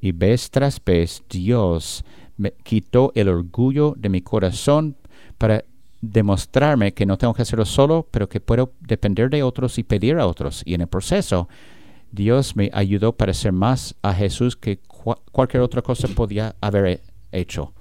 Y 0.00 0.12
vez 0.12 0.50
tras 0.50 0.82
vez 0.84 1.22
Dios 1.28 2.04
me 2.36 2.52
quitó 2.62 3.12
el 3.14 3.28
orgullo 3.28 3.94
de 3.96 4.08
mi 4.08 4.20
corazón 4.20 4.96
para 5.38 5.64
demostrarme 6.00 6.92
que 6.92 7.06
no 7.06 7.16
tengo 7.16 7.34
que 7.34 7.42
hacerlo 7.42 7.64
solo, 7.64 8.06
pero 8.10 8.28
que 8.28 8.40
puedo 8.40 8.72
depender 8.80 9.30
de 9.30 9.42
otros 9.42 9.78
y 9.78 9.82
pedir 9.82 10.18
a 10.18 10.26
otros. 10.26 10.62
Y 10.64 10.74
en 10.74 10.82
el 10.82 10.86
proceso, 10.86 11.48
Dios 12.12 12.56
me 12.56 12.70
ayudó 12.72 13.16
para 13.16 13.34
ser 13.34 13.52
más 13.52 13.94
a 14.02 14.14
Jesús 14.14 14.56
que 14.56 14.78
cualquier 15.32 15.62
otra 15.62 15.82
cosa 15.82 16.08
podía 16.08 16.54
haber 16.60 17.02
hecho. 17.32 17.72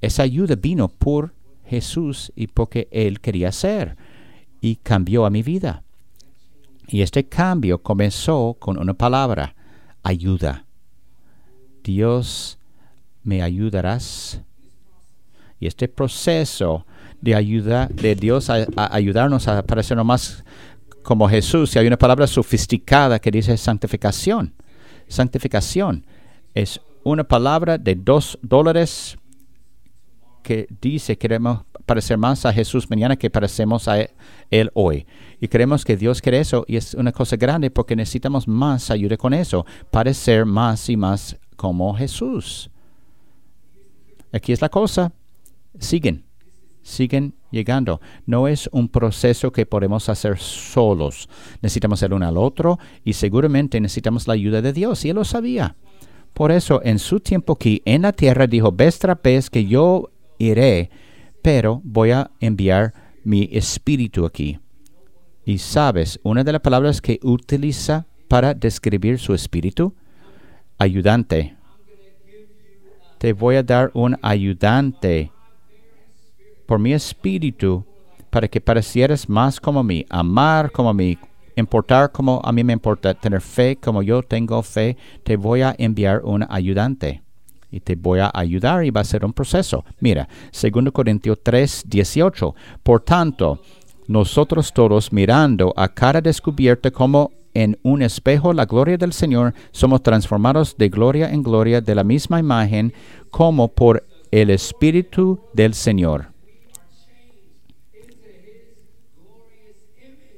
esa 0.00 0.22
ayuda 0.22 0.54
vino 0.56 0.88
por 0.88 1.34
Jesús 1.66 2.32
y 2.34 2.46
porque 2.46 2.88
Él 2.90 3.20
quería 3.20 3.52
ser 3.52 3.96
y 4.60 4.76
cambió 4.76 5.26
a 5.26 5.30
mi 5.30 5.42
vida. 5.42 5.82
Y 6.90 7.02
este 7.02 7.24
cambio 7.28 7.80
comenzó 7.80 8.56
con 8.58 8.76
una 8.76 8.94
palabra, 8.94 9.54
ayuda. 10.02 10.64
Dios 11.84 12.58
me 13.22 13.42
ayudarás. 13.42 14.42
Y 15.60 15.68
este 15.68 15.86
proceso 15.86 16.84
de 17.20 17.36
ayuda 17.36 17.86
de 17.86 18.16
Dios 18.16 18.50
a, 18.50 18.66
ayudarnos 18.76 19.46
a 19.46 19.62
parecernos 19.62 20.04
más 20.04 20.44
como 21.04 21.28
Jesús, 21.28 21.74
y 21.74 21.78
hay 21.78 21.86
una 21.86 21.96
palabra 21.96 22.26
sofisticada 22.26 23.20
que 23.20 23.30
dice 23.30 23.56
santificación. 23.56 24.52
Santificación 25.06 26.04
es 26.54 26.80
una 27.04 27.22
palabra 27.22 27.78
de 27.78 27.94
dos 27.94 28.36
dólares 28.42 29.16
que 30.42 30.66
dice 30.80 31.16
queremos 31.16 31.62
parecer 31.86 32.18
más 32.18 32.46
a 32.46 32.52
Jesús 32.52 32.88
mañana 32.88 33.16
que 33.16 33.30
parecemos 33.30 33.88
a 33.88 33.96
Él 34.50 34.70
hoy. 34.74 35.06
Y 35.40 35.48
creemos 35.48 35.84
que 35.84 35.96
Dios 35.96 36.20
quiere 36.20 36.40
eso 36.40 36.64
y 36.68 36.76
es 36.76 36.94
una 36.94 37.12
cosa 37.12 37.36
grande 37.36 37.70
porque 37.70 37.96
necesitamos 37.96 38.46
más 38.46 38.90
ayuda 38.90 39.16
con 39.16 39.34
eso, 39.34 39.66
parecer 39.90 40.46
más 40.46 40.88
y 40.88 40.96
más 40.96 41.36
como 41.56 41.94
Jesús. 41.94 42.70
Aquí 44.32 44.52
es 44.52 44.60
la 44.60 44.68
cosa. 44.68 45.12
Siguen, 45.78 46.24
siguen 46.82 47.34
llegando. 47.50 48.00
No 48.26 48.48
es 48.48 48.68
un 48.72 48.88
proceso 48.88 49.52
que 49.52 49.66
podemos 49.66 50.08
hacer 50.08 50.38
solos. 50.38 51.28
Necesitamos 51.62 52.02
el 52.02 52.12
uno 52.12 52.26
al 52.26 52.36
otro 52.36 52.78
y 53.04 53.14
seguramente 53.14 53.80
necesitamos 53.80 54.26
la 54.28 54.34
ayuda 54.34 54.62
de 54.62 54.72
Dios. 54.72 55.04
Y 55.04 55.10
Él 55.10 55.16
lo 55.16 55.24
sabía. 55.24 55.76
Por 56.32 56.52
eso, 56.52 56.80
en 56.84 56.98
su 56.98 57.20
tiempo 57.20 57.54
aquí 57.54 57.82
en 57.84 58.02
la 58.02 58.12
tierra, 58.12 58.46
dijo, 58.46 58.70
Vestra 58.70 59.16
pez 59.16 59.50
que 59.50 59.66
yo 59.66 60.10
iré, 60.40 60.90
pero 61.42 61.80
voy 61.84 62.10
a 62.10 62.30
enviar 62.40 62.92
mi 63.22 63.48
espíritu 63.52 64.26
aquí. 64.26 64.58
Y 65.44 65.58
sabes, 65.58 66.18
una 66.22 66.42
de 66.42 66.52
las 66.52 66.60
palabras 66.60 67.00
que 67.00 67.20
utiliza 67.22 68.06
para 68.28 68.54
describir 68.54 69.18
su 69.18 69.34
espíritu, 69.34 69.94
ayudante. 70.78 71.56
Te 73.18 73.32
voy 73.32 73.56
a 73.56 73.62
dar 73.62 73.90
un 73.92 74.16
ayudante 74.22 75.30
por 76.66 76.78
mi 76.78 76.92
espíritu 76.92 77.84
para 78.30 78.48
que 78.48 78.60
parecieras 78.60 79.28
más 79.28 79.60
como 79.60 79.82
mí, 79.82 80.06
amar 80.08 80.70
como 80.70 80.94
mí, 80.94 81.18
importar 81.56 82.12
como 82.12 82.40
a 82.44 82.52
mí 82.52 82.64
me 82.64 82.72
importa, 82.72 83.12
tener 83.12 83.40
fe 83.40 83.76
como 83.76 84.02
yo 84.02 84.22
tengo 84.22 84.62
fe, 84.62 84.96
te 85.24 85.36
voy 85.36 85.62
a 85.62 85.74
enviar 85.76 86.22
un 86.24 86.46
ayudante 86.48 87.22
y 87.70 87.80
te 87.80 87.96
voy 87.96 88.20
a 88.20 88.30
ayudar 88.34 88.84
y 88.84 88.90
va 88.90 89.00
a 89.00 89.04
ser 89.04 89.24
un 89.24 89.32
proceso. 89.32 89.84
Mira, 90.00 90.28
2 90.52 90.92
Corintios 90.92 91.38
3, 91.42 91.84
18. 91.86 92.54
Por 92.82 93.00
tanto, 93.00 93.62
nosotros 94.08 94.72
todos 94.72 95.12
mirando 95.12 95.72
a 95.76 95.88
cara 95.88 96.20
descubierta 96.20 96.90
como 96.90 97.32
en 97.54 97.78
un 97.82 98.02
espejo 98.02 98.52
la 98.52 98.64
gloria 98.64 98.96
del 98.96 99.12
Señor, 99.12 99.54
somos 99.72 100.02
transformados 100.02 100.76
de 100.76 100.88
gloria 100.88 101.30
en 101.30 101.42
gloria 101.42 101.80
de 101.80 101.94
la 101.94 102.04
misma 102.04 102.38
imagen 102.38 102.92
como 103.30 103.68
por 103.68 104.06
el 104.30 104.50
Espíritu 104.50 105.40
del 105.52 105.74
Señor. 105.74 106.28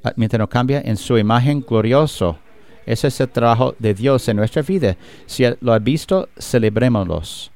Ah, 0.05 0.13
mientras 0.17 0.41
no 0.41 0.49
cambia 0.49 0.81
en 0.85 0.97
su 0.97 1.17
imagen 1.17 1.61
glorioso. 1.61 2.39
Ese 2.87 3.09
es 3.09 3.21
el 3.21 3.29
trabajo 3.29 3.75
de 3.79 3.95
Dios 3.95 4.29
en 4.29 4.37
nuestra 4.37 4.63
vida. 4.63 4.97
Si 5.27 5.45
lo 5.61 5.73
ha 5.73 5.79
visto, 5.79 6.29
celebrémoslos. 6.39 7.51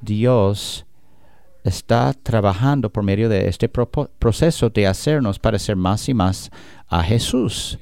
Dios 0.00 0.84
está 1.64 2.12
trabajando 2.12 2.90
por 2.90 3.02
medio 3.02 3.28
de 3.28 3.48
este 3.48 3.68
proceso 3.68 4.68
de 4.68 4.86
hacernos 4.86 5.38
parecer 5.38 5.76
más 5.76 6.08
y 6.08 6.14
más 6.14 6.50
a 6.88 7.02
Jesús. 7.02 7.78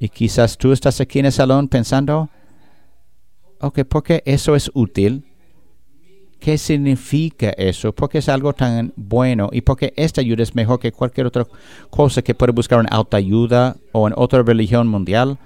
Y 0.00 0.08
quizás 0.08 0.58
tú 0.58 0.72
estás 0.72 1.00
aquí 1.00 1.20
en 1.20 1.26
el 1.26 1.32
salón 1.32 1.68
pensando, 1.68 2.28
ok, 3.60 3.84
¿por 3.84 4.02
qué 4.02 4.22
eso 4.26 4.56
es 4.56 4.70
útil? 4.74 5.24
¿Qué 6.40 6.58
significa 6.58 7.50
eso? 7.50 7.94
¿Por 7.94 8.10
qué 8.10 8.18
es 8.18 8.28
algo 8.28 8.52
tan 8.52 8.92
bueno? 8.96 9.48
¿Y 9.52 9.62
por 9.62 9.76
qué 9.76 9.94
esta 9.96 10.20
ayuda 10.20 10.42
es 10.42 10.54
mejor 10.54 10.78
que 10.78 10.92
cualquier 10.92 11.26
otra 11.26 11.46
cosa 11.88 12.20
que 12.20 12.34
puede 12.34 12.52
buscar 12.52 12.80
en 12.80 12.88
ayuda 13.12 13.76
o 13.92 14.06
en 14.06 14.14
otra 14.16 14.42
religión 14.42 14.86
mundial? 14.86 15.38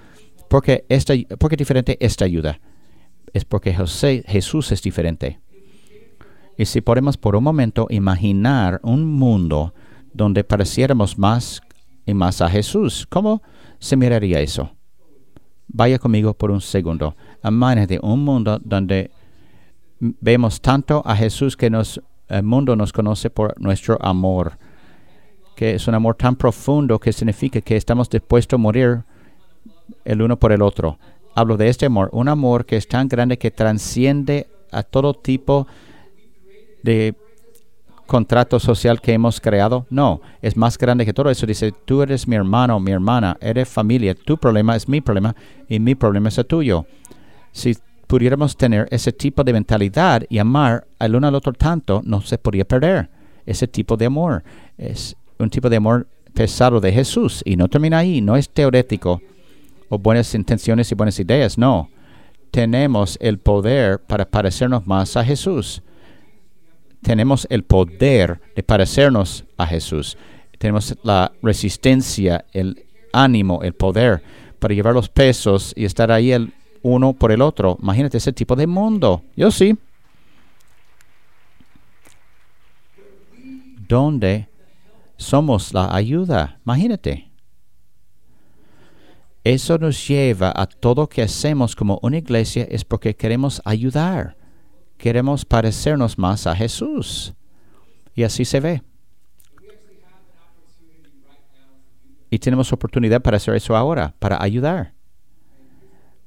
¿Por 0.50 0.64
qué, 0.64 0.84
esta, 0.88 1.14
por 1.38 1.48
qué 1.48 1.54
es 1.54 1.58
diferente 1.58 1.96
esta 2.00 2.24
ayuda? 2.24 2.58
Es 3.32 3.44
porque 3.44 3.72
José, 3.72 4.24
Jesús 4.26 4.72
es 4.72 4.82
diferente. 4.82 5.38
Y 6.58 6.64
si 6.64 6.80
podemos 6.80 7.16
por 7.16 7.36
un 7.36 7.44
momento 7.44 7.86
imaginar 7.88 8.80
un 8.82 9.06
mundo 9.06 9.72
donde 10.12 10.42
pareciéramos 10.42 11.16
más 11.16 11.62
y 12.04 12.14
más 12.14 12.40
a 12.42 12.48
Jesús, 12.48 13.06
¿cómo? 13.08 13.42
se 13.78 13.96
miraría 13.96 14.40
eso? 14.40 14.72
Vaya 15.68 16.00
conmigo 16.00 16.34
por 16.34 16.50
un 16.50 16.60
segundo. 16.60 17.14
Imagínate 17.44 18.00
un 18.02 18.24
mundo 18.24 18.58
donde 18.60 19.12
vemos 20.00 20.60
tanto 20.60 21.00
a 21.06 21.14
Jesús 21.14 21.56
que 21.56 21.66
el 21.66 22.42
mundo 22.42 22.74
nos 22.74 22.92
conoce 22.92 23.30
por 23.30 23.54
nuestro 23.60 23.96
amor, 24.00 24.58
que 25.54 25.76
es 25.76 25.86
un 25.86 25.94
amor 25.94 26.16
tan 26.16 26.34
profundo 26.34 26.98
que 26.98 27.12
significa 27.12 27.60
que 27.60 27.76
estamos 27.76 28.10
dispuestos 28.10 28.58
a 28.58 28.60
morir 28.60 29.04
el 30.04 30.22
uno 30.22 30.38
por 30.38 30.52
el 30.52 30.62
otro. 30.62 30.98
Hablo 31.34 31.56
de 31.56 31.68
este 31.68 31.86
amor, 31.86 32.10
un 32.12 32.28
amor 32.28 32.66
que 32.66 32.76
es 32.76 32.88
tan 32.88 33.08
grande 33.08 33.38
que 33.38 33.50
transciende 33.50 34.48
a 34.72 34.82
todo 34.82 35.14
tipo 35.14 35.66
de 36.82 37.14
contrato 38.06 38.58
social 38.58 39.00
que 39.00 39.12
hemos 39.12 39.40
creado. 39.40 39.86
No, 39.88 40.20
es 40.42 40.56
más 40.56 40.76
grande 40.76 41.06
que 41.06 41.12
todo 41.12 41.30
eso. 41.30 41.46
Dice, 41.46 41.72
tú 41.84 42.02
eres 42.02 42.26
mi 42.26 42.34
hermano, 42.34 42.80
mi 42.80 42.90
hermana, 42.90 43.36
eres 43.40 43.68
familia. 43.68 44.14
Tu 44.14 44.36
problema 44.36 44.74
es 44.74 44.88
mi 44.88 45.00
problema 45.00 45.34
y 45.68 45.78
mi 45.78 45.94
problema 45.94 46.28
es 46.28 46.38
el 46.38 46.46
tuyo. 46.46 46.86
Si 47.52 47.76
pudiéramos 48.08 48.56
tener 48.56 48.88
ese 48.90 49.12
tipo 49.12 49.44
de 49.44 49.52
mentalidad 49.52 50.24
y 50.28 50.38
amar 50.38 50.88
al 50.98 51.14
uno 51.14 51.28
al 51.28 51.36
otro 51.36 51.52
tanto, 51.52 52.02
no 52.04 52.20
se 52.20 52.38
podría 52.38 52.64
perder 52.64 53.08
ese 53.46 53.68
tipo 53.68 53.96
de 53.96 54.06
amor. 54.06 54.42
Es 54.76 55.16
un 55.38 55.48
tipo 55.48 55.70
de 55.70 55.76
amor 55.76 56.08
pesado 56.34 56.80
de 56.80 56.92
Jesús 56.92 57.42
y 57.44 57.56
no 57.56 57.68
termina 57.68 57.98
ahí, 57.98 58.20
no 58.20 58.36
es 58.36 58.50
teorético 58.50 59.20
o 59.90 59.98
buenas 59.98 60.34
intenciones 60.34 60.90
y 60.90 60.94
buenas 60.94 61.20
ideas, 61.20 61.58
no. 61.58 61.90
Tenemos 62.50 63.18
el 63.20 63.38
poder 63.38 63.98
para 64.00 64.24
parecernos 64.24 64.86
más 64.86 65.18
a 65.18 65.24
Jesús 65.24 65.82
tenemos 67.02 67.46
el 67.50 67.64
poder 67.64 68.40
de 68.54 68.62
parecernos 68.62 69.44
a 69.56 69.66
Jesús. 69.66 70.16
Tenemos 70.58 70.96
la 71.02 71.32
resistencia, 71.42 72.44
el 72.52 72.84
ánimo, 73.12 73.62
el 73.62 73.72
poder 73.72 74.22
para 74.58 74.74
llevar 74.74 74.94
los 74.94 75.08
pesos 75.08 75.72
y 75.76 75.84
estar 75.84 76.12
ahí 76.12 76.32
el 76.32 76.52
uno 76.82 77.14
por 77.14 77.32
el 77.32 77.40
otro. 77.40 77.78
Imagínate 77.80 78.18
ese 78.18 78.32
tipo 78.32 78.54
de 78.56 78.66
mundo. 78.66 79.22
Yo 79.36 79.50
sí. 79.50 79.76
Donde 83.88 84.48
somos 85.16 85.72
la 85.72 85.94
ayuda. 85.94 86.58
Imagínate. 86.64 87.29
Eso 89.44 89.78
nos 89.78 90.06
lleva 90.06 90.52
a 90.54 90.66
todo 90.66 91.02
lo 91.02 91.08
que 91.08 91.22
hacemos 91.22 91.74
como 91.74 91.98
una 92.02 92.18
iglesia 92.18 92.66
es 92.70 92.84
porque 92.84 93.16
queremos 93.16 93.62
ayudar 93.64 94.36
queremos 95.00 95.44
parecernos 95.44 96.18
más 96.18 96.46
a 96.46 96.54
Jesús. 96.54 97.34
Y 98.14 98.22
así 98.22 98.44
se 98.44 98.60
ve. 98.60 98.82
Y 102.28 102.38
tenemos 102.38 102.72
oportunidad 102.72 103.20
para 103.22 103.38
hacer 103.38 103.56
eso 103.56 103.74
ahora, 103.74 104.14
para 104.18 104.40
ayudar. 104.40 104.92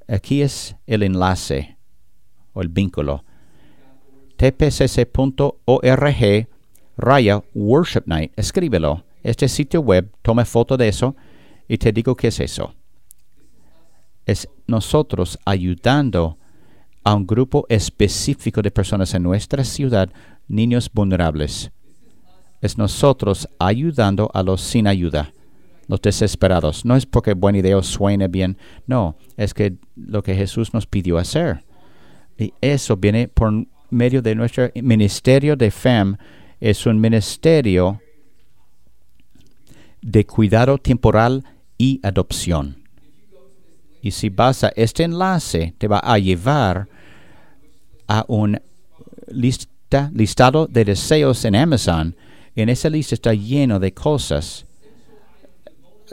Aquí 0.08 0.42
es 0.42 0.76
el 0.86 1.04
enlace 1.04 1.78
o 2.52 2.62
el 2.62 2.68
vínculo. 2.68 3.24
tpcc.org 4.36 5.68
raya 6.98 7.44
worship 7.54 8.04
night. 8.06 8.34
Escríbelo. 8.36 9.06
Este 9.24 9.48
sitio 9.48 9.80
web, 9.80 10.12
tome 10.22 10.44
foto 10.44 10.76
de 10.76 10.90
eso 10.90 11.16
y 11.70 11.78
te 11.78 11.94
digo 11.94 12.16
qué 12.16 12.28
es 12.28 12.42
eso. 12.42 12.76
Es 14.26 14.48
nosotros 14.68 15.38
ayudando 15.46 16.38
a 17.04 17.14
un 17.16 17.28
grupo 17.28 17.66
específico 17.70 18.62
de 18.62 18.72
personas 18.72 19.14
en 19.14 19.24
nuestra 19.24 19.64
ciudad 19.64 20.10
niños 20.48 20.90
vulnerables. 20.92 21.72
Es 22.62 22.78
nosotros 22.78 23.50
ayudando 23.60 24.32
a 24.34 24.42
los 24.42 24.62
sin 24.62 24.88
ayuda, 24.88 25.34
los 25.88 26.02
desesperados. 26.02 26.86
No 26.86 26.96
es 26.96 27.06
porque 27.06 27.34
buena 27.34 27.60
idea 27.60 27.82
suene 27.84 28.28
bien, 28.30 28.58
no, 28.88 29.18
es 29.36 29.54
que 29.54 29.76
lo 29.96 30.24
que 30.24 30.36
Jesús 30.36 30.74
nos 30.74 30.88
pidió 30.88 31.18
hacer. 31.18 31.66
Y 32.38 32.54
eso 32.62 32.96
viene 32.96 33.28
por 33.28 33.52
medio 33.90 34.22
de 34.22 34.36
nuestro 34.36 34.70
ministerio 34.76 35.56
de 35.56 35.72
FEM. 35.72 36.16
Es 36.60 36.86
un 36.86 37.00
ministerio 37.00 38.02
de 40.02 40.26
cuidado 40.26 40.78
temporal 40.78 41.44
y 41.78 42.00
adopción. 42.04 42.83
Y 44.04 44.12
si 44.12 44.28
vas 44.28 44.66
a 44.66 44.74
este 44.76 45.04
enlace, 45.04 45.74
te 45.78 45.88
va 45.88 46.00
a 46.00 46.20
llevar 46.20 46.90
a 48.06 48.26
un 48.28 48.60
lista, 49.30 50.12
listado 50.14 50.68
de 50.68 50.84
deseos 50.84 51.46
en 51.46 51.56
Amazon. 51.56 52.14
En 52.54 52.68
esa 52.68 52.90
lista 52.90 53.16
está 53.16 53.34
lleno 53.34 53.80
de 53.80 53.94
cosas, 53.94 54.66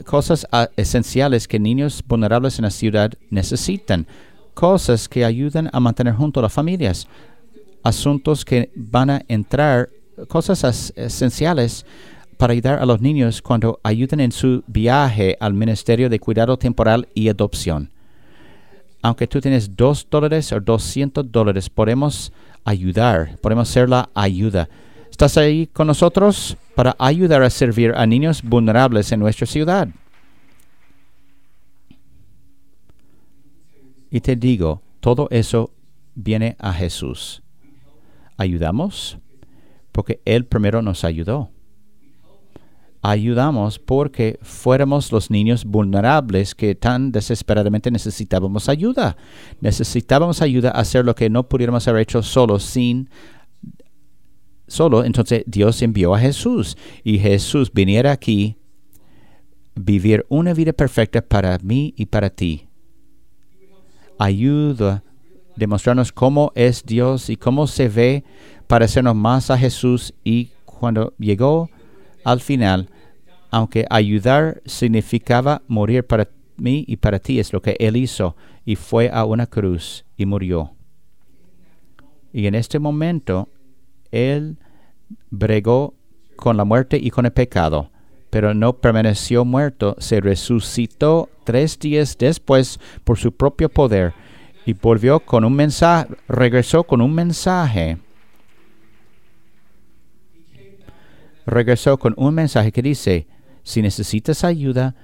cosas 0.06 0.46
ah, 0.52 0.68
esenciales 0.76 1.48
que 1.48 1.58
niños 1.58 2.00
vulnerables 2.06 2.60
en 2.60 2.62
la 2.62 2.70
ciudad 2.70 3.12
necesitan, 3.28 4.06
cosas 4.54 5.08
que 5.08 5.24
ayudan 5.24 5.68
a 5.72 5.80
mantener 5.80 6.14
junto 6.14 6.38
a 6.38 6.44
las 6.44 6.52
familias, 6.52 7.08
asuntos 7.82 8.44
que 8.44 8.70
van 8.76 9.10
a 9.10 9.22
entrar, 9.26 9.88
cosas 10.28 10.92
esenciales 10.94 11.84
para 12.40 12.54
ayudar 12.54 12.78
a 12.78 12.86
los 12.86 13.02
niños 13.02 13.42
cuando 13.42 13.80
ayudan 13.82 14.20
en 14.20 14.32
su 14.32 14.64
viaje 14.66 15.36
al 15.40 15.52
Ministerio 15.52 16.08
de 16.08 16.18
Cuidado 16.18 16.56
Temporal 16.56 17.06
y 17.12 17.28
Adopción. 17.28 17.90
Aunque 19.02 19.26
tú 19.26 19.42
tienes 19.42 19.76
dos 19.76 20.06
dólares 20.08 20.50
o 20.50 20.58
200 20.58 21.30
dólares, 21.30 21.68
podemos 21.68 22.32
ayudar, 22.64 23.36
podemos 23.42 23.68
ser 23.68 23.90
la 23.90 24.08
ayuda. 24.14 24.70
¿Estás 25.10 25.36
ahí 25.36 25.66
con 25.66 25.86
nosotros 25.86 26.56
para 26.74 26.96
ayudar 26.98 27.42
a 27.42 27.50
servir 27.50 27.92
a 27.94 28.06
niños 28.06 28.42
vulnerables 28.42 29.12
en 29.12 29.20
nuestra 29.20 29.46
ciudad? 29.46 29.88
Y 34.10 34.20
te 34.22 34.34
digo, 34.34 34.80
todo 35.00 35.28
eso 35.30 35.72
viene 36.14 36.56
a 36.58 36.72
Jesús. 36.72 37.42
¿Ayudamos? 38.38 39.18
Porque 39.92 40.22
Él 40.24 40.46
primero 40.46 40.80
nos 40.80 41.04
ayudó 41.04 41.50
ayudamos 43.02 43.78
porque 43.78 44.38
fuéramos 44.42 45.10
los 45.12 45.30
niños 45.30 45.64
vulnerables 45.64 46.54
que 46.54 46.74
tan 46.74 47.12
desesperadamente 47.12 47.90
necesitábamos 47.90 48.68
ayuda. 48.68 49.16
Necesitábamos 49.60 50.42
ayuda 50.42 50.70
a 50.70 50.80
hacer 50.80 51.04
lo 51.04 51.14
que 51.14 51.30
no 51.30 51.48
pudiéramos 51.48 51.86
haber 51.88 52.02
hecho 52.02 52.22
solo 52.22 52.58
sin 52.58 53.08
solo. 54.66 55.04
Entonces 55.04 55.44
Dios 55.46 55.80
envió 55.82 56.14
a 56.14 56.20
Jesús 56.20 56.76
y 57.02 57.18
Jesús 57.18 57.72
viniera 57.72 58.12
aquí 58.12 58.56
vivir 59.74 60.26
una 60.28 60.52
vida 60.52 60.72
perfecta 60.72 61.22
para 61.22 61.58
mí 61.58 61.94
y 61.96 62.06
para 62.06 62.30
ti. 62.30 62.68
Ayuda 64.18 65.02
demostrarnos 65.56 66.12
cómo 66.12 66.52
es 66.54 66.84
Dios 66.84 67.30
y 67.30 67.36
cómo 67.36 67.66
se 67.66 67.88
ve 67.88 68.24
parecernos 68.66 69.14
más 69.14 69.50
a 69.50 69.58
Jesús 69.58 70.14
y 70.24 70.50
cuando 70.64 71.14
llegó 71.18 71.68
al 72.24 72.40
final, 72.40 72.88
aunque 73.50 73.86
ayudar 73.90 74.62
significaba 74.64 75.62
morir 75.66 76.06
para 76.06 76.28
mí 76.56 76.84
y 76.86 76.96
para 76.96 77.18
ti, 77.18 77.40
es 77.40 77.52
lo 77.52 77.60
que 77.62 77.76
Él 77.78 77.96
hizo, 77.96 78.36
y 78.64 78.76
fue 78.76 79.10
a 79.12 79.24
una 79.24 79.46
cruz 79.46 80.04
y 80.16 80.26
murió. 80.26 80.74
Y 82.32 82.46
en 82.46 82.54
este 82.54 82.78
momento, 82.78 83.48
Él 84.10 84.58
bregó 85.30 85.94
con 86.36 86.56
la 86.56 86.64
muerte 86.64 86.98
y 87.00 87.10
con 87.10 87.26
el 87.26 87.32
pecado, 87.32 87.90
pero 88.30 88.54
no 88.54 88.74
permaneció 88.74 89.44
muerto, 89.44 89.96
se 89.98 90.20
resucitó 90.20 91.28
tres 91.44 91.78
días 91.78 92.16
después 92.18 92.78
por 93.04 93.18
su 93.18 93.32
propio 93.32 93.68
poder 93.68 94.12
y 94.64 94.72
volvió 94.74 95.20
con 95.20 95.44
un 95.44 95.54
mensaje, 95.54 96.14
regresó 96.28 96.84
con 96.84 97.00
un 97.00 97.12
mensaje 97.12 97.98
regresó 101.50 101.98
con 101.98 102.14
un 102.16 102.34
mensaje 102.34 102.72
que 102.72 102.82
dice, 102.82 103.26
si 103.62 103.82
necesitas 103.82 104.44
ayuda, 104.44 104.94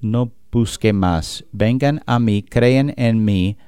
no 0.00 0.32
busque 0.50 0.92
más. 0.92 1.44
Vengan 1.52 2.02
a 2.06 2.18
mí, 2.18 2.42
creen 2.42 2.94
en 2.96 3.24
mí, 3.24 3.58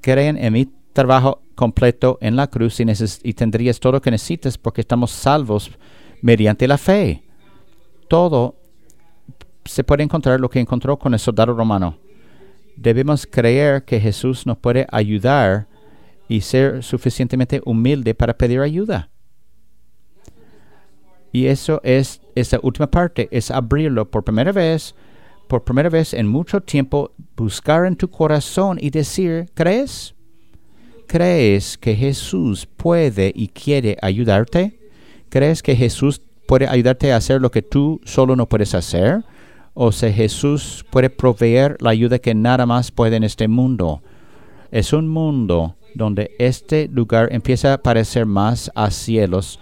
creen 0.00 0.36
en 0.36 0.52
mi 0.52 0.68
trabajo 0.92 1.42
completo 1.54 2.18
en 2.20 2.36
la 2.36 2.48
cruz 2.48 2.80
y, 2.80 2.84
y 3.22 3.32
tendrías 3.34 3.78
todo 3.78 3.92
lo 3.92 4.02
que 4.02 4.10
necesitas 4.10 4.58
porque 4.58 4.80
estamos 4.80 5.10
salvos 5.10 5.70
mediante 6.22 6.66
la 6.66 6.78
fe. 6.78 7.22
Todo 8.08 8.56
se 9.64 9.84
puede 9.84 10.02
encontrar 10.02 10.40
lo 10.40 10.48
que 10.48 10.60
encontró 10.60 10.98
con 10.98 11.12
el 11.12 11.20
soldado 11.20 11.54
romano. 11.54 11.98
Debemos 12.76 13.26
creer 13.26 13.84
que 13.84 14.00
Jesús 14.00 14.46
nos 14.46 14.56
puede 14.58 14.86
ayudar 14.90 15.66
y 16.28 16.40
ser 16.40 16.82
suficientemente 16.82 17.60
humilde 17.64 18.14
para 18.14 18.36
pedir 18.36 18.60
ayuda. 18.60 19.10
Y 21.32 21.46
eso 21.46 21.80
es 21.84 22.20
esa 22.34 22.58
última 22.62 22.90
parte, 22.90 23.28
es 23.30 23.50
abrirlo 23.50 24.10
por 24.10 24.24
primera 24.24 24.52
vez, 24.52 24.94
por 25.46 25.64
primera 25.64 25.88
vez 25.88 26.14
en 26.14 26.26
mucho 26.26 26.60
tiempo, 26.60 27.12
buscar 27.36 27.86
en 27.86 27.96
tu 27.96 28.08
corazón 28.08 28.78
y 28.80 28.90
decir, 28.90 29.46
¿crees? 29.54 30.14
¿Crees 31.06 31.78
que 31.78 31.94
Jesús 31.94 32.66
puede 32.66 33.32
y 33.34 33.48
quiere 33.48 33.96
ayudarte? 34.02 34.78
¿Crees 35.28 35.62
que 35.62 35.74
Jesús 35.74 36.20
puede 36.46 36.66
ayudarte 36.66 37.12
a 37.12 37.16
hacer 37.16 37.40
lo 37.40 37.50
que 37.50 37.62
tú 37.62 38.00
solo 38.04 38.36
no 38.36 38.48
puedes 38.48 38.74
hacer? 38.74 39.24
¿O 39.74 39.92
si 39.92 40.12
Jesús 40.12 40.84
puede 40.90 41.08
proveer 41.08 41.76
la 41.80 41.90
ayuda 41.90 42.18
que 42.18 42.34
nada 42.34 42.66
más 42.66 42.90
puede 42.90 43.16
en 43.16 43.24
este 43.24 43.48
mundo? 43.48 44.02
Es 44.70 44.92
un 44.92 45.08
mundo 45.08 45.76
donde 45.94 46.32
este 46.38 46.88
lugar 46.88 47.28
empieza 47.32 47.72
a 47.72 47.78
parecer 47.78 48.26
más 48.26 48.70
a 48.74 48.90
cielos 48.90 49.60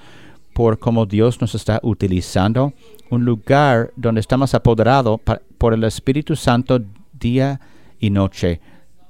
por 0.57 0.79
cómo 0.79 1.05
Dios 1.05 1.39
nos 1.39 1.55
está 1.55 1.81
utilizando, 1.83 2.73
un 3.11 3.27
lugar 3.27 3.93
donde 3.95 4.23
estamos 4.23 4.55
apoderados 4.55 5.21
por 5.59 5.75
el 5.75 5.85
Espíritu 5.85 6.35
Santo 6.35 6.81
día 7.13 7.61
y 8.01 8.09
noche, 8.09 8.63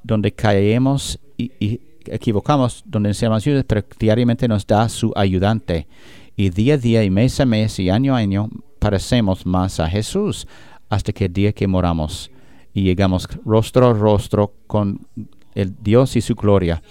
donde 0.02 0.32
caemos 0.32 1.20
y, 1.38 1.80
equivocamos, 2.06 2.82
donde 2.84 3.10
necesitamos 3.10 3.46
ayuda, 3.46 3.62
pero 3.64 3.84
diariamente 3.96 4.48
nos 4.48 4.66
da 4.66 4.88
su 4.88 5.12
ayudante. 5.14 5.86
Y 6.34 6.50
día 6.50 6.74
a 6.74 6.78
día 6.78 7.04
y 7.04 7.10
mes 7.10 7.38
a 7.38 7.46
mes 7.46 7.78
y 7.78 7.90
año 7.90 8.16
a 8.16 8.18
año 8.18 8.50
parecemos 8.80 9.46
más 9.46 9.78
a 9.78 9.88
Jesús 9.88 10.48
hasta 10.88 11.12
que 11.12 11.26
el 11.26 11.32
día 11.32 11.52
que 11.52 11.68
moramos 11.68 12.28
y 12.74 12.82
llegamos 12.82 13.28
rostro 13.44 13.90
a 13.90 13.92
rostro 13.92 14.52
con 14.66 15.06
el 15.54 15.76
Dios 15.80 16.16
y 16.16 16.22
su 16.22 16.34
gloria. 16.34 16.82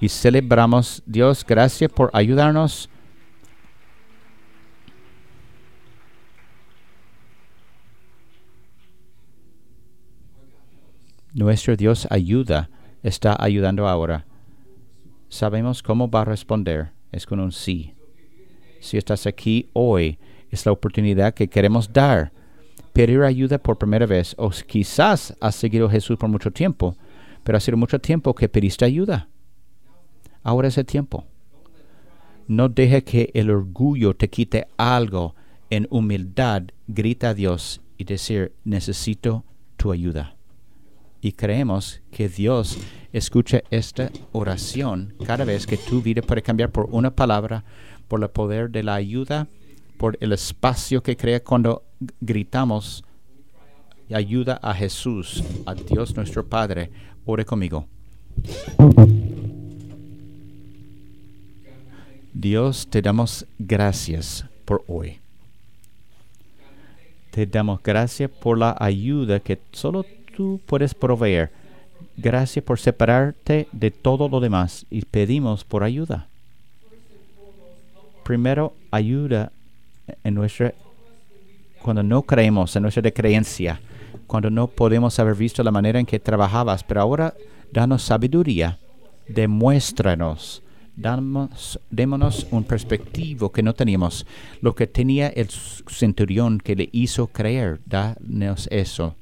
Y 0.00 0.08
celebramos, 0.08 1.02
Dios, 1.04 1.44
gracias 1.46 1.92
por 1.92 2.08
ayudarnos 2.14 2.88
Nuestro 11.32 11.76
Dios 11.76 12.08
ayuda, 12.10 12.70
está 13.04 13.36
ayudando 13.38 13.86
ahora. 13.86 14.26
Sabemos 15.28 15.80
cómo 15.80 16.10
va 16.10 16.22
a 16.22 16.24
responder, 16.24 16.90
es 17.12 17.24
con 17.24 17.38
un 17.38 17.52
sí. 17.52 17.94
Si 18.80 18.98
estás 18.98 19.28
aquí 19.28 19.70
hoy, 19.72 20.18
es 20.50 20.66
la 20.66 20.72
oportunidad 20.72 21.32
que 21.32 21.46
queremos 21.46 21.92
dar. 21.92 22.32
Pedir 22.92 23.22
ayuda 23.22 23.58
por 23.58 23.78
primera 23.78 24.06
vez, 24.06 24.34
o 24.38 24.50
quizás 24.50 25.36
has 25.40 25.54
seguido 25.54 25.86
a 25.86 25.90
Jesús 25.90 26.16
por 26.16 26.28
mucho 26.28 26.50
tiempo, 26.50 26.96
pero 27.44 27.56
ha 27.56 27.60
sido 27.60 27.76
mucho 27.76 28.00
tiempo 28.00 28.34
que 28.34 28.48
pediste 28.48 28.84
ayuda. 28.84 29.28
Ahora 30.42 30.66
es 30.66 30.78
el 30.78 30.86
tiempo. 30.86 31.26
No 32.48 32.68
deje 32.68 33.04
que 33.04 33.30
el 33.34 33.50
orgullo 33.50 34.14
te 34.16 34.28
quite 34.28 34.66
algo. 34.76 35.36
En 35.70 35.86
humildad, 35.90 36.64
grita 36.88 37.28
a 37.28 37.34
Dios 37.34 37.80
y 37.96 38.02
decir, 38.02 38.52
necesito 38.64 39.44
tu 39.76 39.92
ayuda 39.92 40.34
y 41.20 41.32
creemos 41.32 42.00
que 42.10 42.28
Dios 42.28 42.78
escucha 43.12 43.62
esta 43.70 44.10
oración 44.32 45.14
cada 45.26 45.44
vez 45.44 45.66
que 45.66 45.76
tu 45.76 46.00
vida 46.02 46.22
puede 46.22 46.42
cambiar 46.42 46.70
por 46.70 46.88
una 46.90 47.10
palabra, 47.10 47.64
por 48.08 48.22
el 48.22 48.30
poder 48.30 48.70
de 48.70 48.82
la 48.82 48.94
ayuda, 48.94 49.48
por 49.98 50.16
el 50.20 50.32
espacio 50.32 51.02
que 51.02 51.16
crea 51.16 51.42
cuando 51.42 51.84
gritamos 52.20 53.04
ayuda 54.14 54.58
a 54.62 54.74
Jesús, 54.74 55.42
a 55.66 55.74
Dios 55.74 56.14
nuestro 56.16 56.44
Padre. 56.46 56.90
Ore 57.24 57.44
conmigo. 57.44 57.86
Dios, 62.32 62.86
te 62.88 63.02
damos 63.02 63.46
gracias 63.58 64.44
por 64.64 64.84
hoy. 64.86 65.18
Te 67.30 67.46
damos 67.46 67.82
gracias 67.82 68.30
por 68.30 68.58
la 68.58 68.76
ayuda 68.78 69.40
que 69.40 69.60
solo 69.72 70.04
tú 70.36 70.60
puedes 70.66 70.94
proveer. 70.94 71.50
Gracias 72.16 72.64
por 72.64 72.78
separarte 72.78 73.68
de 73.72 73.90
todo 73.90 74.28
lo 74.28 74.40
demás 74.40 74.86
y 74.90 75.02
pedimos 75.02 75.64
por 75.64 75.82
ayuda. 75.82 76.26
Primero, 78.24 78.74
ayuda 78.90 79.52
en 80.24 80.34
nuestra 80.34 80.74
cuando 81.82 82.02
no 82.02 82.22
creemos 82.22 82.76
en 82.76 82.82
nuestra 82.82 83.10
creencia, 83.10 83.80
cuando 84.26 84.50
no 84.50 84.66
podemos 84.66 85.18
haber 85.18 85.34
visto 85.34 85.62
la 85.62 85.70
manera 85.70 85.98
en 85.98 86.06
que 86.06 86.20
trabajabas, 86.20 86.84
pero 86.84 87.00
ahora 87.00 87.34
danos 87.72 88.02
sabiduría, 88.02 88.78
demuéstranos, 89.26 90.62
démonos 91.90 92.46
un 92.50 92.64
perspectivo 92.64 93.50
que 93.50 93.62
no 93.62 93.72
teníamos, 93.72 94.26
lo 94.60 94.74
que 94.74 94.86
tenía 94.86 95.28
el 95.28 95.48
centurión 95.48 96.58
que 96.58 96.76
le 96.76 96.88
hizo 96.92 97.28
creer, 97.28 97.80
danos 97.86 98.68
eso. 98.70 99.14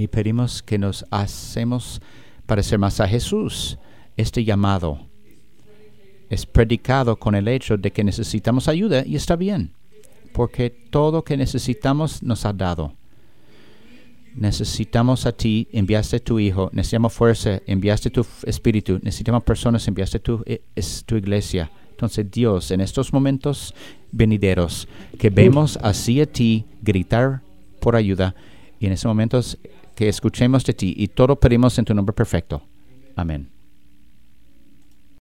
Y 0.00 0.08
pedimos 0.08 0.62
que 0.62 0.78
nos 0.78 1.04
hacemos 1.10 2.00
parecer 2.46 2.78
más 2.78 3.00
a 3.00 3.06
Jesús. 3.06 3.76
Este 4.16 4.44
llamado 4.44 5.06
es 6.30 6.46
predicado 6.46 7.16
con 7.16 7.34
el 7.34 7.46
hecho 7.48 7.76
de 7.76 7.90
que 7.90 8.02
necesitamos 8.02 8.66
ayuda 8.66 9.04
y 9.04 9.16
está 9.16 9.36
bien 9.36 9.74
porque 10.32 10.70
todo 10.70 11.22
que 11.22 11.36
necesitamos 11.36 12.22
nos 12.22 12.46
ha 12.46 12.54
dado. 12.54 12.94
Necesitamos 14.34 15.26
a 15.26 15.32
ti, 15.32 15.68
enviaste 15.70 16.18
tu 16.20 16.38
Hijo, 16.38 16.70
necesitamos 16.72 17.12
fuerza, 17.12 17.60
enviaste 17.66 18.08
tu 18.08 18.24
Espíritu, 18.44 19.00
necesitamos 19.02 19.42
personas, 19.42 19.86
enviaste 19.86 20.18
tu, 20.18 20.42
eh, 20.46 20.62
tu 21.04 21.16
iglesia. 21.16 21.70
Entonces 21.90 22.30
Dios, 22.30 22.70
en 22.70 22.80
estos 22.80 23.12
momentos 23.12 23.74
venideros, 24.12 24.88
que 25.18 25.28
vemos 25.28 25.78
así 25.82 26.22
a 26.22 26.26
ti 26.26 26.64
gritar 26.80 27.42
por 27.80 27.96
ayuda, 27.96 28.34
y 28.80 28.86
en 28.86 28.92
esos 28.92 29.10
momentos 29.10 29.58
que 30.00 30.08
escuchemos 30.08 30.64
de 30.64 30.72
ti, 30.72 30.94
y 30.96 31.08
todo 31.08 31.36
pedimos 31.36 31.78
en 31.78 31.84
tu 31.84 31.92
nombre 31.92 32.14
perfecto. 32.14 32.62
Amén. 33.16 33.50